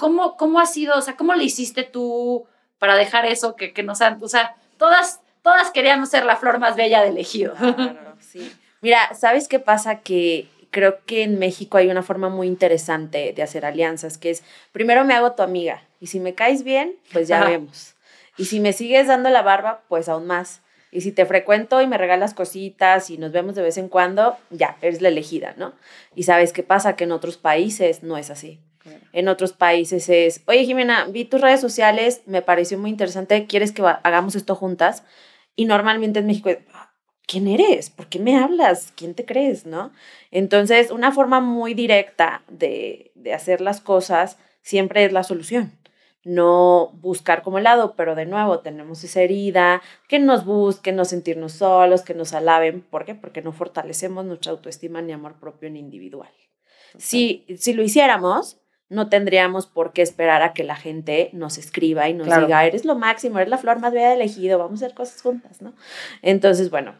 ¿Cómo, 0.00 0.36
¿Cómo 0.36 0.58
ha 0.58 0.66
sido, 0.66 0.96
o 0.96 1.02
sea, 1.02 1.14
cómo 1.16 1.34
le 1.34 1.44
hiciste 1.44 1.84
tú 1.84 2.46
para 2.80 2.96
dejar 2.96 3.26
eso 3.26 3.54
que, 3.54 3.72
que 3.72 3.84
nos 3.84 4.00
han, 4.00 4.18
o 4.20 4.28
sea, 4.28 4.56
todas, 4.78 5.20
todas 5.42 5.70
queríamos 5.70 6.08
ser 6.08 6.24
la 6.24 6.36
flor 6.36 6.58
más 6.58 6.74
bella 6.74 7.02
del 7.02 7.18
ejido. 7.18 7.54
sí. 8.18 8.50
Mira, 8.80 9.14
¿sabes 9.14 9.46
qué 9.46 9.60
pasa? 9.60 10.00
Que 10.00 10.48
creo 10.70 10.98
que 11.04 11.22
en 11.22 11.38
México 11.38 11.76
hay 11.76 11.88
una 11.88 12.02
forma 12.02 12.28
muy 12.28 12.46
interesante 12.46 13.32
de 13.32 13.42
hacer 13.42 13.64
alianzas, 13.64 14.18
que 14.18 14.30
es, 14.30 14.42
primero 14.72 15.04
me 15.04 15.14
hago 15.14 15.32
tu 15.32 15.42
amiga, 15.42 15.82
y 16.00 16.06
si 16.06 16.18
me 16.18 16.34
caes 16.34 16.64
bien, 16.64 16.96
pues 17.12 17.28
ya 17.28 17.44
vemos. 17.44 17.94
Y 18.38 18.46
si 18.46 18.58
me 18.60 18.72
sigues 18.72 19.06
dando 19.06 19.28
la 19.28 19.42
barba, 19.42 19.82
pues 19.88 20.08
aún 20.08 20.26
más. 20.26 20.62
Y 20.92 21.02
si 21.02 21.12
te 21.12 21.26
frecuento 21.26 21.82
y 21.82 21.86
me 21.86 21.98
regalas 21.98 22.34
cositas 22.34 23.10
y 23.10 23.18
nos 23.18 23.32
vemos 23.32 23.54
de 23.54 23.62
vez 23.62 23.76
en 23.76 23.88
cuando, 23.88 24.36
ya, 24.50 24.76
eres 24.80 25.02
la 25.02 25.08
elegida, 25.08 25.54
¿no? 25.56 25.74
Y 26.14 26.22
sabes 26.22 26.52
qué 26.52 26.62
pasa, 26.62 26.96
que 26.96 27.04
en 27.04 27.12
otros 27.12 27.36
países 27.36 28.02
no 28.02 28.16
es 28.16 28.30
así. 28.30 28.58
En 29.12 29.28
otros 29.28 29.52
países 29.52 30.08
es, 30.08 30.42
oye 30.46 30.64
Jimena, 30.64 31.04
vi 31.06 31.24
tus 31.24 31.40
redes 31.40 31.60
sociales, 31.60 32.22
me 32.26 32.42
pareció 32.42 32.78
muy 32.78 32.90
interesante, 32.90 33.46
¿quieres 33.46 33.72
que 33.72 33.82
hagamos 33.82 34.34
esto 34.34 34.54
juntas? 34.54 35.04
Y 35.54 35.66
normalmente 35.66 36.20
en 36.20 36.26
México 36.26 36.48
es, 36.48 36.58
¿quién 37.26 37.46
eres? 37.46 37.90
¿Por 37.90 38.08
qué 38.08 38.18
me 38.18 38.38
hablas? 38.38 38.92
¿Quién 38.96 39.14
te 39.14 39.24
crees? 39.24 39.66
¿No? 39.66 39.92
Entonces, 40.30 40.90
una 40.90 41.12
forma 41.12 41.40
muy 41.40 41.74
directa 41.74 42.42
de, 42.48 43.12
de 43.14 43.34
hacer 43.34 43.60
las 43.60 43.80
cosas 43.80 44.38
siempre 44.62 45.04
es 45.04 45.12
la 45.12 45.22
solución. 45.22 45.78
No 46.22 46.90
buscar 47.00 47.42
como 47.42 47.60
lado, 47.60 47.94
pero 47.96 48.14
de 48.14 48.26
nuevo 48.26 48.60
tenemos 48.60 49.04
esa 49.04 49.22
herida, 49.22 49.80
que 50.08 50.18
nos 50.18 50.44
busquen, 50.44 50.96
no 50.96 51.04
sentirnos 51.04 51.52
solos, 51.52 52.02
que 52.02 52.14
nos 52.14 52.34
alaben. 52.34 52.82
¿Por 52.82 53.04
qué? 53.04 53.14
Porque 53.14 53.42
no 53.42 53.52
fortalecemos 53.52 54.24
nuestra 54.24 54.52
autoestima 54.52 55.00
ni 55.00 55.12
amor 55.12 55.38
propio 55.40 55.68
en 55.68 55.76
individual. 55.76 56.30
Si, 56.98 57.46
si 57.56 57.72
lo 57.72 57.82
hiciéramos, 57.82 58.60
no 58.90 59.08
tendríamos 59.08 59.66
por 59.66 59.92
qué 59.92 60.02
esperar 60.02 60.42
a 60.42 60.52
que 60.52 60.64
la 60.64 60.74
gente 60.74 61.30
nos 61.32 61.58
escriba 61.58 62.08
y 62.08 62.14
nos 62.14 62.26
diga, 62.26 62.66
eres 62.66 62.84
lo 62.84 62.96
máximo, 62.96 63.38
eres 63.38 63.48
la 63.48 63.56
flor 63.56 63.78
más 63.78 63.92
bella 63.92 64.12
elegido, 64.12 64.58
vamos 64.58 64.82
a 64.82 64.86
hacer 64.86 64.96
cosas 64.96 65.22
juntas, 65.22 65.62
¿no? 65.62 65.72
Entonces, 66.22 66.70
bueno, 66.70 66.96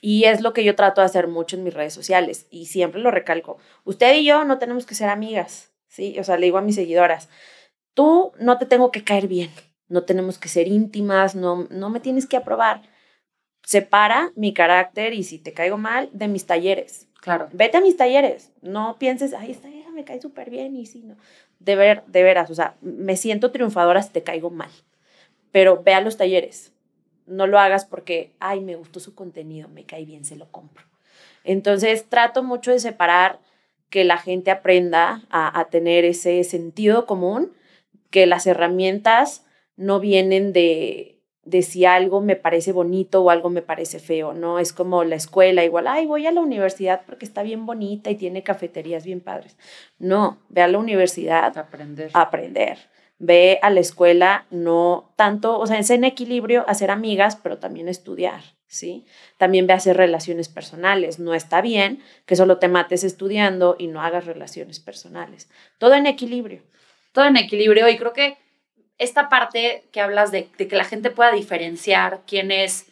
y 0.00 0.24
es 0.24 0.40
lo 0.40 0.54
que 0.54 0.64
yo 0.64 0.74
trato 0.74 1.02
de 1.02 1.04
hacer 1.04 1.28
mucho 1.28 1.56
en 1.56 1.64
mis 1.64 1.74
redes 1.74 1.92
sociales 1.92 2.46
y 2.50 2.66
siempre 2.66 3.00
lo 3.00 3.10
recalco. 3.10 3.58
Usted 3.84 4.16
y 4.16 4.24
yo 4.24 4.44
no 4.44 4.58
tenemos 4.58 4.86
que 4.86 4.94
ser 4.94 5.10
amigas, 5.10 5.70
¿sí? 5.86 6.18
O 6.18 6.24
sea, 6.24 6.38
le 6.38 6.46
digo 6.46 6.56
a 6.56 6.62
mis 6.62 6.76
seguidoras, 6.76 7.28
tú 7.92 8.32
no 8.40 8.56
te 8.56 8.64
tengo 8.64 8.90
que 8.90 9.04
caer 9.04 9.28
bien, 9.28 9.50
no 9.88 10.04
tenemos 10.04 10.38
que 10.38 10.48
ser 10.48 10.66
íntimas, 10.66 11.34
no, 11.34 11.68
no 11.70 11.90
me 11.90 12.00
tienes 12.00 12.26
que 12.26 12.38
aprobar. 12.38 12.82
Separa 13.64 14.32
mi 14.34 14.54
carácter 14.54 15.12
y 15.12 15.24
si 15.24 15.38
te 15.38 15.52
caigo 15.52 15.76
mal 15.76 16.08
de 16.12 16.28
mis 16.28 16.46
talleres. 16.46 17.06
Claro. 17.20 17.50
Vete 17.52 17.76
a 17.76 17.80
mis 17.82 17.98
talleres, 17.98 18.50
no 18.62 18.96
pienses, 18.98 19.34
esta 19.34 19.68
hija 19.68 19.77
me 19.98 20.04
cae 20.04 20.20
súper 20.20 20.48
bien 20.48 20.76
y 20.76 20.86
sí, 20.86 21.02
no. 21.02 21.16
De, 21.58 21.74
ver, 21.74 22.04
de 22.06 22.22
veras, 22.22 22.50
o 22.50 22.54
sea, 22.54 22.76
me 22.80 23.16
siento 23.16 23.50
triunfadora 23.50 24.00
si 24.00 24.10
te 24.10 24.22
caigo 24.22 24.48
mal, 24.48 24.70
pero 25.50 25.82
ve 25.82 25.92
a 25.92 26.00
los 26.00 26.16
talleres, 26.16 26.72
no 27.26 27.48
lo 27.48 27.58
hagas 27.58 27.84
porque, 27.84 28.32
ay, 28.38 28.60
me 28.60 28.76
gustó 28.76 29.00
su 29.00 29.16
contenido, 29.16 29.68
me 29.68 29.84
cae 29.84 30.04
bien, 30.04 30.24
se 30.24 30.36
lo 30.36 30.50
compro. 30.52 30.84
Entonces, 31.42 32.08
trato 32.08 32.44
mucho 32.44 32.70
de 32.70 32.78
separar 32.78 33.40
que 33.90 34.04
la 34.04 34.18
gente 34.18 34.52
aprenda 34.52 35.22
a, 35.30 35.66
tener 35.70 36.04
ese 36.04 36.44
sentido 36.44 37.06
común, 37.06 37.52
que 38.10 38.26
las 38.26 38.46
herramientas 38.46 39.44
no 39.76 39.98
vienen 39.98 40.52
de, 40.52 41.17
de 41.48 41.62
si 41.62 41.84
algo 41.84 42.20
me 42.20 42.36
parece 42.36 42.72
bonito 42.72 43.22
o 43.22 43.30
algo 43.30 43.50
me 43.50 43.62
parece 43.62 43.98
feo, 43.98 44.34
¿no? 44.34 44.58
Es 44.58 44.72
como 44.72 45.04
la 45.04 45.16
escuela, 45.16 45.64
igual, 45.64 45.86
ay, 45.86 46.06
voy 46.06 46.26
a 46.26 46.32
la 46.32 46.40
universidad 46.40 47.02
porque 47.06 47.24
está 47.24 47.42
bien 47.42 47.66
bonita 47.66 48.10
y 48.10 48.16
tiene 48.16 48.42
cafeterías 48.42 49.04
bien 49.04 49.20
padres. 49.20 49.56
No, 49.98 50.38
ve 50.48 50.62
a 50.62 50.68
la 50.68 50.78
universidad. 50.78 51.56
Aprender. 51.56 52.10
aprender 52.14 52.78
ve 53.18 53.58
a 53.62 53.70
la 53.70 53.80
escuela 53.80 54.46
no 54.50 55.12
tanto, 55.16 55.58
o 55.58 55.66
sea, 55.66 55.78
es 55.78 55.90
en 55.90 56.04
equilibrio 56.04 56.64
hacer 56.68 56.90
amigas, 56.90 57.36
pero 57.36 57.58
también 57.58 57.88
estudiar, 57.88 58.42
¿sí? 58.66 59.04
También 59.36 59.66
ve 59.66 59.72
a 59.72 59.76
hacer 59.76 59.96
relaciones 59.96 60.48
personales. 60.48 61.18
No 61.18 61.34
está 61.34 61.60
bien 61.60 62.00
que 62.26 62.36
solo 62.36 62.58
te 62.58 62.68
mates 62.68 63.04
estudiando 63.04 63.76
y 63.78 63.88
no 63.88 64.02
hagas 64.02 64.26
relaciones 64.26 64.80
personales. 64.80 65.50
Todo 65.78 65.94
en 65.94 66.06
equilibrio. 66.06 66.62
Todo 67.12 67.24
en 67.26 67.36
equilibrio 67.36 67.88
y 67.88 67.96
creo 67.96 68.12
que 68.12 68.36
esta 68.98 69.28
parte 69.28 69.84
que 69.92 70.00
hablas 70.00 70.30
de, 70.32 70.48
que 70.48 70.76
la 70.76 70.84
gente 70.84 71.10
pueda 71.10 71.32
diferenciar 71.32 72.20
quién 72.26 72.50
es 72.50 72.86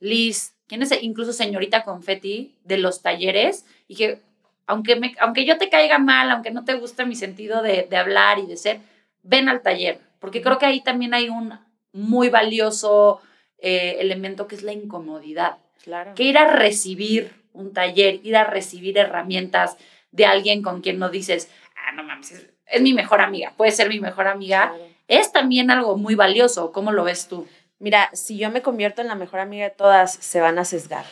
Liz, 0.00 0.54
quién 0.66 0.82
es 0.82 0.92
incluso 1.02 1.32
señorita 1.32 1.84
Confetti 1.84 2.56
de 2.64 2.78
los 2.78 3.02
talleres 3.02 3.66
y 3.86 3.96
que 3.96 4.20
aunque, 4.66 4.96
me, 4.96 5.14
aunque 5.18 5.44
yo 5.44 5.58
te 5.58 5.68
caiga 5.68 5.98
mal, 5.98 6.30
aunque 6.30 6.50
no 6.50 6.64
te 6.64 6.74
guste 6.74 7.04
mi 7.04 7.16
sentido 7.16 7.62
de, 7.62 7.86
de 7.90 7.96
hablar 7.96 8.38
y 8.38 8.46
de 8.46 8.56
ser, 8.56 8.80
ven 9.22 9.48
al 9.48 9.62
taller, 9.62 10.00
porque 10.20 10.42
creo 10.42 10.58
que 10.58 10.66
ahí 10.66 10.80
también 10.80 11.12
hay 11.12 11.28
un 11.28 11.58
muy 11.92 12.28
valioso 12.28 13.20
eh, 13.58 13.96
elemento 14.00 14.46
que 14.46 14.54
es 14.54 14.62
la 14.62 14.72
incomodidad. 14.72 15.58
Claro. 15.82 16.14
Que 16.14 16.24
ir 16.24 16.38
a 16.38 16.50
recibir 16.50 17.32
un 17.52 17.72
taller, 17.72 18.20
ir 18.22 18.36
a 18.36 18.44
recibir 18.44 18.96
herramientas 18.96 19.76
de 20.12 20.26
alguien 20.26 20.62
con 20.62 20.80
quien 20.80 20.98
no 20.98 21.08
dices, 21.08 21.50
ah, 21.76 21.92
no 21.92 22.02
mames, 22.02 22.48
es, 22.66 22.80
mi 22.80 22.94
mejor 22.94 23.20
amiga, 23.20 23.52
puede 23.56 23.72
ser 23.72 23.88
mi 23.88 24.00
mejor 24.00 24.28
amiga, 24.28 24.74
es 25.10 25.32
también 25.32 25.70
algo 25.70 25.98
muy 25.98 26.14
valioso. 26.14 26.72
¿Cómo 26.72 26.92
lo 26.92 27.04
ves 27.04 27.28
tú? 27.28 27.46
Mira, 27.78 28.08
si 28.14 28.38
yo 28.38 28.50
me 28.50 28.62
convierto 28.62 29.02
en 29.02 29.08
la 29.08 29.14
mejor 29.14 29.40
amiga 29.40 29.64
de 29.64 29.74
todas, 29.74 30.12
se 30.12 30.40
van 30.40 30.58
a 30.58 30.64
sesgar 30.64 31.04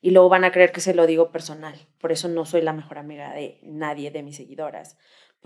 y 0.00 0.10
luego 0.10 0.28
van 0.28 0.44
a 0.44 0.52
creer 0.52 0.70
que 0.70 0.80
se 0.80 0.94
lo 0.94 1.06
digo 1.06 1.30
personal. 1.30 1.74
Por 1.98 2.12
eso 2.12 2.28
no 2.28 2.46
soy 2.46 2.62
la 2.62 2.72
mejor 2.72 2.98
amiga 2.98 3.32
de 3.32 3.58
nadie 3.62 4.10
de 4.12 4.22
mis 4.22 4.36
seguidoras 4.36 4.96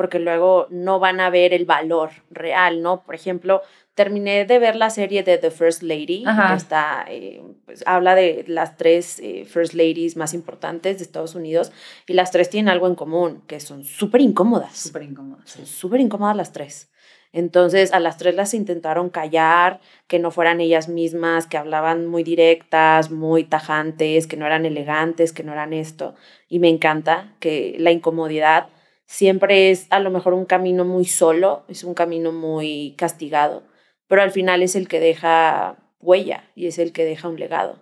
porque 0.01 0.18
luego 0.18 0.66
no 0.70 0.99
van 0.99 1.20
a 1.20 1.29
ver 1.29 1.53
el 1.53 1.66
valor 1.66 2.11
real, 2.31 2.81
¿no? 2.81 3.03
Por 3.03 3.14
ejemplo, 3.14 3.61
terminé 3.94 4.46
de 4.46 4.59
ver 4.59 4.75
la 4.75 4.88
serie 4.88 5.23
de 5.23 5.37
The 5.37 5.51
First 5.51 5.83
Lady, 5.83 6.25
que 6.25 6.55
está, 6.57 7.05
eh, 7.07 7.42
pues, 7.66 7.83
habla 7.87 8.14
de 8.14 8.44
las 8.46 8.79
tres 8.79 9.18
eh, 9.18 9.44
First 9.44 9.75
Ladies 9.75 10.16
más 10.16 10.33
importantes 10.33 10.96
de 10.96 11.05
Estados 11.05 11.35
Unidos 11.35 11.70
y 12.07 12.14
las 12.14 12.31
tres 12.31 12.49
tienen 12.49 12.70
algo 12.70 12.87
en 12.87 12.94
común, 12.94 13.42
que 13.46 13.61
son 13.61 13.85
súper 13.85 14.23
incómodas. 14.23 14.75
Súper 14.75 15.03
incómodas. 15.03 15.51
Súper 15.51 16.01
incómodas 16.01 16.35
las 16.35 16.53
tres. 16.53 16.90
Entonces 17.33 17.93
a 17.93 18.01
las 18.01 18.16
tres 18.16 18.35
las 18.35 18.55
intentaron 18.55 19.09
callar, 19.09 19.81
que 20.09 20.19
no 20.19 20.31
fueran 20.31 20.61
ellas 20.61 20.88
mismas, 20.88 21.47
que 21.47 21.59
hablaban 21.59 22.07
muy 22.07 22.25
directas, 22.25 23.11
muy 23.11 23.45
tajantes, 23.45 24.27
que 24.27 24.37
no 24.37 24.47
eran 24.47 24.66
elegantes, 24.66 25.33
que 25.33 25.45
no 25.45 25.53
eran 25.53 25.73
esto. 25.73 26.14
Y 26.49 26.59
me 26.59 26.69
encanta 26.69 27.35
que 27.38 27.77
la 27.79 27.93
incomodidad 27.93 28.69
siempre 29.07 29.71
es 29.71 29.87
a 29.90 30.01
lo 30.01 30.11
mejor 30.11 30.35
un 30.35 30.45
camino 30.45 30.85
muy 30.85 31.05
solo, 31.05 31.64
es 31.69 31.85
un 31.85 31.95
camino 31.95 32.33
muy 32.33 32.95
castigado, 32.97 33.62
pero 34.09 34.23
al 34.23 34.33
final 34.33 34.62
es 34.62 34.75
el 34.75 34.88
que 34.88 35.01
deja 35.01 35.77
huella 36.01 36.45
y 36.57 36.66
es 36.66 36.79
el 36.79 36.93
que 36.93 37.05
deja 37.05 37.29
un 37.29 37.38
legado. 37.38 37.81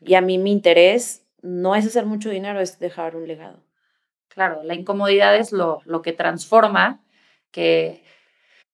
Y 0.00 0.14
a 0.14 0.20
mí 0.20 0.38
mi 0.38 0.52
interés 0.52 1.26
no 1.42 1.74
es 1.74 1.86
hacer 1.86 2.06
mucho 2.06 2.30
dinero, 2.30 2.60
es 2.60 2.78
dejar 2.78 3.16
un 3.16 3.26
legado. 3.28 3.62
Claro, 4.28 4.62
la 4.64 4.74
incomodidad 4.74 5.36
es 5.36 5.52
lo, 5.52 5.80
lo 5.84 6.02
que 6.02 6.12
transforma, 6.12 7.02
que, 7.50 8.02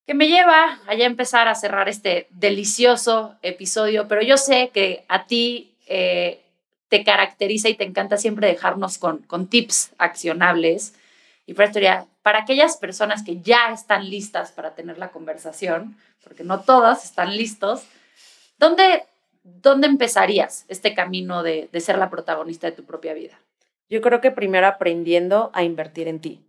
que 0.05 0.13
me 0.13 0.27
lleva 0.27 0.79
a 0.87 0.95
ya 0.95 1.05
empezar 1.05 1.47
a 1.47 1.55
cerrar 1.55 1.87
este 1.87 2.27
delicioso 2.31 3.35
episodio, 3.41 4.07
pero 4.07 4.21
yo 4.21 4.37
sé 4.37 4.69
que 4.73 5.05
a 5.07 5.25
ti 5.25 5.75
eh, 5.87 6.41
te 6.89 7.03
caracteriza 7.03 7.69
y 7.69 7.75
te 7.75 7.85
encanta 7.85 8.17
siempre 8.17 8.47
dejarnos 8.47 8.97
con, 8.97 9.19
con 9.19 9.47
tips 9.47 9.91
accionables 9.97 10.93
y 11.45 11.53
para 11.53 11.69
esto 11.69 11.79
para 12.21 12.39
aquellas 12.39 12.77
personas 12.77 13.23
que 13.23 13.41
ya 13.41 13.71
están 13.73 14.09
listas 14.09 14.51
para 14.51 14.75
tener 14.75 14.97
la 14.97 15.09
conversación, 15.09 15.97
porque 16.23 16.43
no 16.43 16.61
todas 16.61 17.03
están 17.03 17.35
listos, 17.35 17.83
¿dónde, 18.57 19.03
dónde 19.43 19.87
empezarías 19.87 20.65
este 20.69 20.93
camino 20.93 21.43
de, 21.43 21.67
de 21.71 21.81
ser 21.81 21.97
la 21.97 22.09
protagonista 22.09 22.67
de 22.67 22.75
tu 22.75 22.85
propia 22.85 23.13
vida? 23.13 23.37
Yo 23.89 24.01
creo 24.01 24.21
que 24.21 24.31
primero 24.31 24.67
aprendiendo 24.67 25.51
a 25.53 25.63
invertir 25.63 26.07
en 26.07 26.19
ti. 26.19 26.41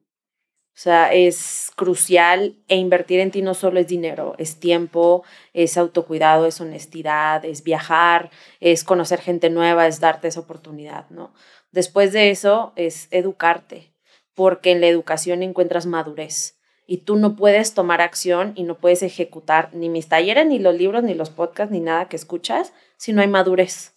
O 0.74 0.76
sea, 0.76 1.12
es 1.12 1.70
crucial 1.76 2.56
e 2.66 2.76
invertir 2.76 3.20
en 3.20 3.30
ti 3.30 3.42
no 3.42 3.54
solo 3.54 3.78
es 3.78 3.86
dinero, 3.86 4.34
es 4.38 4.58
tiempo, 4.58 5.22
es 5.52 5.78
autocuidado, 5.78 6.46
es 6.46 6.60
honestidad, 6.60 7.44
es 7.44 7.62
viajar, 7.62 8.30
es 8.58 8.82
conocer 8.82 9.20
gente 9.20 9.50
nueva, 9.50 9.86
es 9.86 10.00
darte 10.00 10.26
esa 10.26 10.40
oportunidad, 10.40 11.08
¿no? 11.10 11.32
Después 11.70 12.12
de 12.12 12.30
eso 12.30 12.72
es 12.74 13.06
educarte, 13.12 13.94
porque 14.34 14.72
en 14.72 14.80
la 14.80 14.88
educación 14.88 15.44
encuentras 15.44 15.86
madurez 15.86 16.58
y 16.88 16.98
tú 16.98 17.14
no 17.14 17.36
puedes 17.36 17.74
tomar 17.74 18.00
acción 18.00 18.52
y 18.56 18.64
no 18.64 18.78
puedes 18.78 19.04
ejecutar 19.04 19.70
ni 19.74 19.88
mis 19.88 20.08
talleres, 20.08 20.46
ni 20.46 20.58
los 20.58 20.74
libros, 20.74 21.04
ni 21.04 21.14
los 21.14 21.30
podcasts, 21.30 21.72
ni 21.72 21.80
nada 21.80 22.08
que 22.08 22.16
escuchas 22.16 22.72
si 22.96 23.12
no 23.12 23.22
hay 23.22 23.28
madurez. 23.28 23.94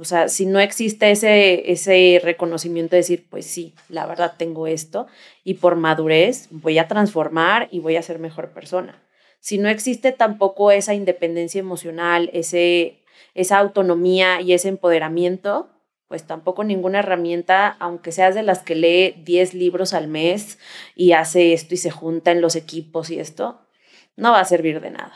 O 0.00 0.04
sea, 0.04 0.28
si 0.28 0.46
no 0.46 0.60
existe 0.60 1.10
ese, 1.10 1.72
ese 1.72 2.20
reconocimiento 2.22 2.92
de 2.92 2.98
decir, 2.98 3.26
pues 3.28 3.46
sí, 3.46 3.74
la 3.88 4.06
verdad 4.06 4.34
tengo 4.38 4.68
esto 4.68 5.08
y 5.42 5.54
por 5.54 5.74
madurez 5.74 6.46
voy 6.50 6.78
a 6.78 6.86
transformar 6.86 7.68
y 7.72 7.80
voy 7.80 7.96
a 7.96 8.02
ser 8.02 8.20
mejor 8.20 8.50
persona. 8.52 9.02
Si 9.40 9.58
no 9.58 9.68
existe 9.68 10.12
tampoco 10.12 10.70
esa 10.70 10.94
independencia 10.94 11.58
emocional, 11.58 12.30
ese, 12.32 13.02
esa 13.34 13.58
autonomía 13.58 14.40
y 14.40 14.52
ese 14.52 14.68
empoderamiento, 14.68 15.68
pues 16.06 16.24
tampoco 16.24 16.62
ninguna 16.62 17.00
herramienta, 17.00 17.66
aunque 17.80 18.12
seas 18.12 18.36
de 18.36 18.44
las 18.44 18.60
que 18.60 18.76
lee 18.76 19.20
10 19.24 19.54
libros 19.54 19.94
al 19.94 20.06
mes 20.06 20.60
y 20.94 21.10
hace 21.10 21.52
esto 21.52 21.74
y 21.74 21.76
se 21.76 21.90
junta 21.90 22.30
en 22.30 22.40
los 22.40 22.54
equipos 22.54 23.10
y 23.10 23.18
esto, 23.18 23.66
no 24.14 24.30
va 24.30 24.40
a 24.40 24.44
servir 24.44 24.80
de 24.80 24.92
nada. 24.92 25.12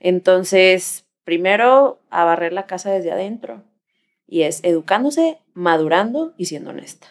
Entonces, 0.00 1.06
primero, 1.24 2.02
a 2.10 2.24
barrer 2.24 2.52
la 2.52 2.66
casa 2.66 2.90
desde 2.90 3.10
adentro 3.10 3.64
y 4.28 4.42
es 4.42 4.60
educándose, 4.62 5.38
madurando 5.54 6.34
y 6.36 6.44
siendo 6.44 6.70
honesta. 6.70 7.08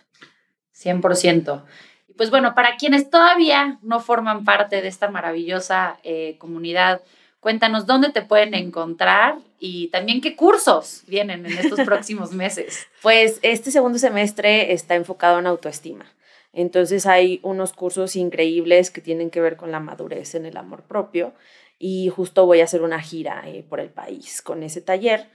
100%. 0.74 1.64
Y 2.08 2.14
pues 2.14 2.30
bueno, 2.30 2.54
para 2.56 2.78
quienes 2.78 3.10
todavía 3.10 3.80
no 3.82 4.00
forman 4.00 4.46
parte 4.46 4.82
de 4.82 4.88
esta 4.88 5.10
maravillosa 5.10 5.98
eh, 6.04 6.38
comunidad, 6.38 7.02
cuéntanos 7.40 7.88
dónde 7.88 8.12
te 8.12 8.22
pueden 8.22 8.54
encontrar 8.54 9.40
y 9.60 9.88
también 9.88 10.22
qué 10.22 10.36
cursos 10.36 11.04
vienen 11.08 11.46
en 11.48 11.58
estos 11.58 11.80
próximos 11.86 12.32
meses. 12.32 12.86
Pues 13.02 13.40
este 13.42 13.72
segundo 13.72 13.98
semestre 13.98 14.72
está 14.72 14.96
enfocado 14.96 15.40
en 15.40 15.48
autoestima. 15.48 16.06
Entonces 16.54 17.06
hay 17.06 17.40
unos 17.44 17.74
cursos 17.74 18.16
increíbles 18.16 18.92
que 18.92 19.02
tienen 19.02 19.32
que 19.32 19.42
ver 19.42 19.58
con 19.58 19.72
la 19.72 19.80
madurez 19.80 20.36
en 20.36 20.46
el 20.46 20.58
amor 20.58 20.84
propio 20.84 21.34
y 21.80 22.10
justo 22.10 22.46
voy 22.46 22.62
a 22.62 22.64
hacer 22.64 22.82
una 22.82 23.02
gira 23.02 23.44
eh, 23.46 23.66
por 23.68 23.80
el 23.80 23.90
país 23.90 24.42
con 24.42 24.64
ese 24.64 24.82
taller 24.82 25.28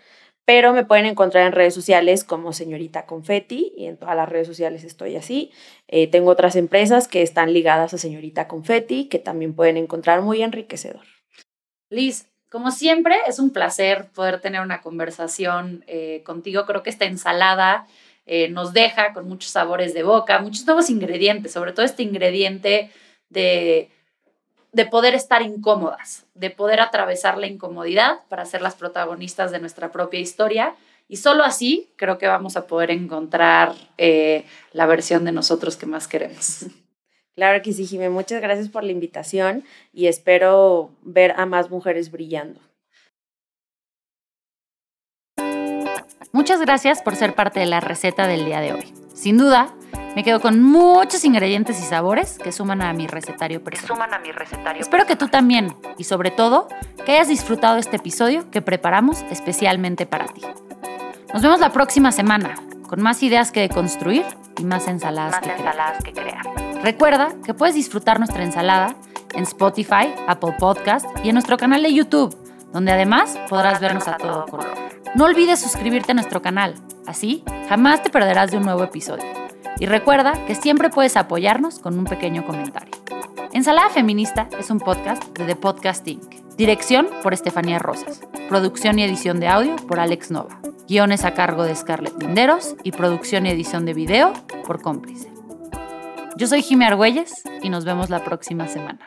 pero 0.44 0.72
me 0.72 0.85
pueden 0.85 1.07
encontrar 1.07 1.46
en 1.46 1.52
redes 1.52 1.74
sociales 1.74 2.24
como 2.24 2.52
señorita 2.52 3.07
Confetti 3.07 3.72
y 3.76 3.87
en 3.87 3.96
todas 3.96 4.16
las 4.16 4.28
redes 4.28 4.46
sociales 4.46 4.85
estoy 4.85 5.16
así. 5.16 5.52
Eh, 5.88 6.09
tengo 6.09 6.31
otras 6.31 6.57
empresas 6.57 7.09
que 7.09 7.22
están 7.22 7.52
ligadas 7.52 7.94
a 7.94 7.98
señorita 7.98 8.48
Confetti 8.48 9.09
que 9.09 9.18
también 9.18 9.55
pueden 9.55 9.76
encontrar 9.76 10.22
muy 10.22 10.42
enriquecedor. 10.42 11.05
Liz, 11.90 12.28
como 12.50 12.70
siempre, 12.70 13.14
es 13.26 13.38
un 13.38 13.50
placer 13.50 14.11
poder 14.12 14.40
tener 14.40 14.61
una 14.61 14.83
conversación 14.83 15.85
eh, 15.87 16.22
contigo. 16.24 16.66
Creo 16.66 16.83
que 16.83 16.90
esta 16.90 17.05
ensalada 17.05 17.87
eh, 18.26 18.48
nos 18.48 18.72
deja 18.72 19.12
con 19.12 19.28
muchos 19.28 19.50
sabores 19.50 19.94
de 19.94 20.02
boca, 20.02 20.40
muchos 20.40 20.66
nuevos 20.66 20.90
ingredientes, 20.90 21.52
sobre 21.52 21.72
todo 21.72 21.85
este 21.85 22.02
ingrediente 22.02 22.90
de 23.31 23.90
de 24.73 24.87
poder 24.87 25.15
estar 25.15 25.43
incómodas, 25.43 26.25
de 26.35 26.51
poder 26.51 26.81
atravesar 26.81 27.39
la 27.39 27.47
incomodidad 27.47 28.21
para 28.29 28.47
ser 28.47 28.63
las 28.63 28.75
protagonistas 28.75 29.51
de 29.51 29.61
nuestra 29.61 29.93
propia 29.93 30.21
historia. 30.21 30.75
Y 31.09 31.17
solo 31.19 31.45
así 31.45 31.91
creo 31.97 32.19
que 32.19 32.27
vamos 32.27 32.57
a 32.57 32.67
poder 32.67 32.91
encontrar 32.91 33.75
eh, 33.99 34.47
la 34.73 34.87
versión 34.87 35.25
de 35.25 35.33
nosotros 35.33 35.77
que 35.77 35.87
más 35.87 36.09
queremos. 36.09 36.67
Claro 37.35 37.63
que 37.63 37.73
sí, 37.73 37.87
Jimé. 37.87 38.11
Muchas 38.11 38.43
gracias 38.43 38.69
por 38.69 38.85
la 38.85 38.93
invitación 38.93 39.65
y 39.91 40.07
espero 40.07 40.91
ver 41.01 41.33
a 41.39 41.47
más 41.47 41.71
mujeres 41.71 42.11
brillando. 42.11 42.61
Muchas 46.31 46.61
gracias 46.61 47.01
por 47.03 47.17
ser 47.17 47.35
parte 47.35 47.61
de 47.61 47.67
la 47.67 47.81
receta 47.81 48.27
del 48.27 48.45
día 48.45 48.61
de 48.61 48.75
hoy. 48.75 48.93
Sin 49.15 49.39
duda, 49.39 49.75
me 50.14 50.25
quedo 50.25 50.40
con 50.40 50.62
muchos 50.62 51.25
ingredientes 51.25 51.81
y 51.81 51.83
sabores 51.83 52.38
que 52.38 52.53
suman 52.53 52.83
a 52.83 52.92
mi 52.92 53.07
recetario 53.07 53.62
personal. 53.62 53.88
Suman 53.88 54.14
a 54.14 54.18
mi 54.18 54.33
recetario. 54.33 54.83
Espero 54.83 55.07
que 55.07 55.16
tú 55.16 55.29
también 55.29 55.75
y 55.96 56.05
sobre 56.05 56.31
todo 56.31 56.68
que 57.05 57.12
hayas 57.12 57.29
disfrutado 57.29 57.79
este 57.79 57.96
episodio 57.96 58.51
que 58.51 58.62
preparamos 58.62 59.25
especialmente 59.31 60.07
para 60.07 60.27
ti. 60.27 60.42
Nos 61.33 61.42
vemos 61.42 61.61
la 61.61 61.72
próxima 61.72 62.12
semana 62.12 62.55
con 62.88 63.01
más 63.01 63.22
ideas 63.22 63.53
que 63.53 63.61
deconstruir 63.61 64.25
y 64.59 64.64
más 64.64 64.87
ensaladas, 64.87 65.40
que, 65.40 65.51
ensaladas 65.51 66.03
que 66.03 66.12
crear. 66.12 66.44
Recuerda 66.83 67.31
que 67.44 67.55
puedes 67.55 67.75
disfrutar 67.75 68.18
nuestra 68.18 68.42
ensalada 68.42 68.96
en 69.33 69.44
Spotify, 69.44 70.14
Apple 70.27 70.57
Podcast 70.59 71.07
y 71.25 71.31
en 71.31 71.35
nuestro 71.35 71.57
canal 71.57 71.83
de 71.83 71.94
YouTube, 71.94 72.37
donde 72.70 72.92
además 72.92 73.38
podrás 73.48 73.81
vernos 73.81 74.09
a 74.09 74.18
todo 74.18 74.44
color. 74.44 74.75
No 75.14 75.25
olvides 75.25 75.61
suscribirte 75.61 76.12
a 76.12 76.14
nuestro 76.14 76.42
canal, 76.42 76.75
así 77.07 77.44
jamás 77.68 78.03
te 78.03 78.11
perderás 78.11 78.51
de 78.51 78.59
un 78.59 78.64
nuevo 78.64 78.83
episodio. 78.85 79.41
Y 79.79 79.87
recuerda 79.87 80.33
que 80.47 80.55
siempre 80.55 80.91
puedes 80.91 81.17
apoyarnos 81.17 81.79
con 81.79 81.99
un 81.99 82.05
pequeño 82.05 82.45
comentario. 82.45 82.93
Ensalada 83.53 83.91
Feminista 83.91 84.49
es 84.59 84.71
un 84.71 84.79
podcast 84.79 85.37
de 85.37 85.45
The 85.45 85.57
Podcast 85.57 86.07
Inc. 86.09 86.23
Dirección 86.57 87.09
por 87.23 87.35
Estefanía 87.35 87.79
Rosas. 87.79 88.21
Producción 88.49 88.99
y 88.99 89.05
edición 89.05 89.41
de 89.41 89.49
audio 89.49 89.77
por 89.77 90.01
Alex 90.01 90.31
Nova. 90.31 90.61
Guiones 90.89 91.25
a 91.25 91.35
cargo 91.35 91.65
de 91.65 91.75
Scarlett 91.75 92.21
Linderos 92.21 92.77
y 92.83 92.93
producción 92.93 93.47
y 93.47 93.51
edición 93.51 93.85
de 93.85 93.95
video 93.95 94.33
por 94.67 94.81
Cómplice. 94.81 95.33
Yo 96.37 96.47
soy 96.47 96.63
Jimmy 96.63 96.87
Argüelles 96.87 97.43
y 97.63 97.69
nos 97.69 97.85
vemos 97.85 98.11
la 98.11 98.25
próxima 98.25 98.69
semana. 98.69 99.01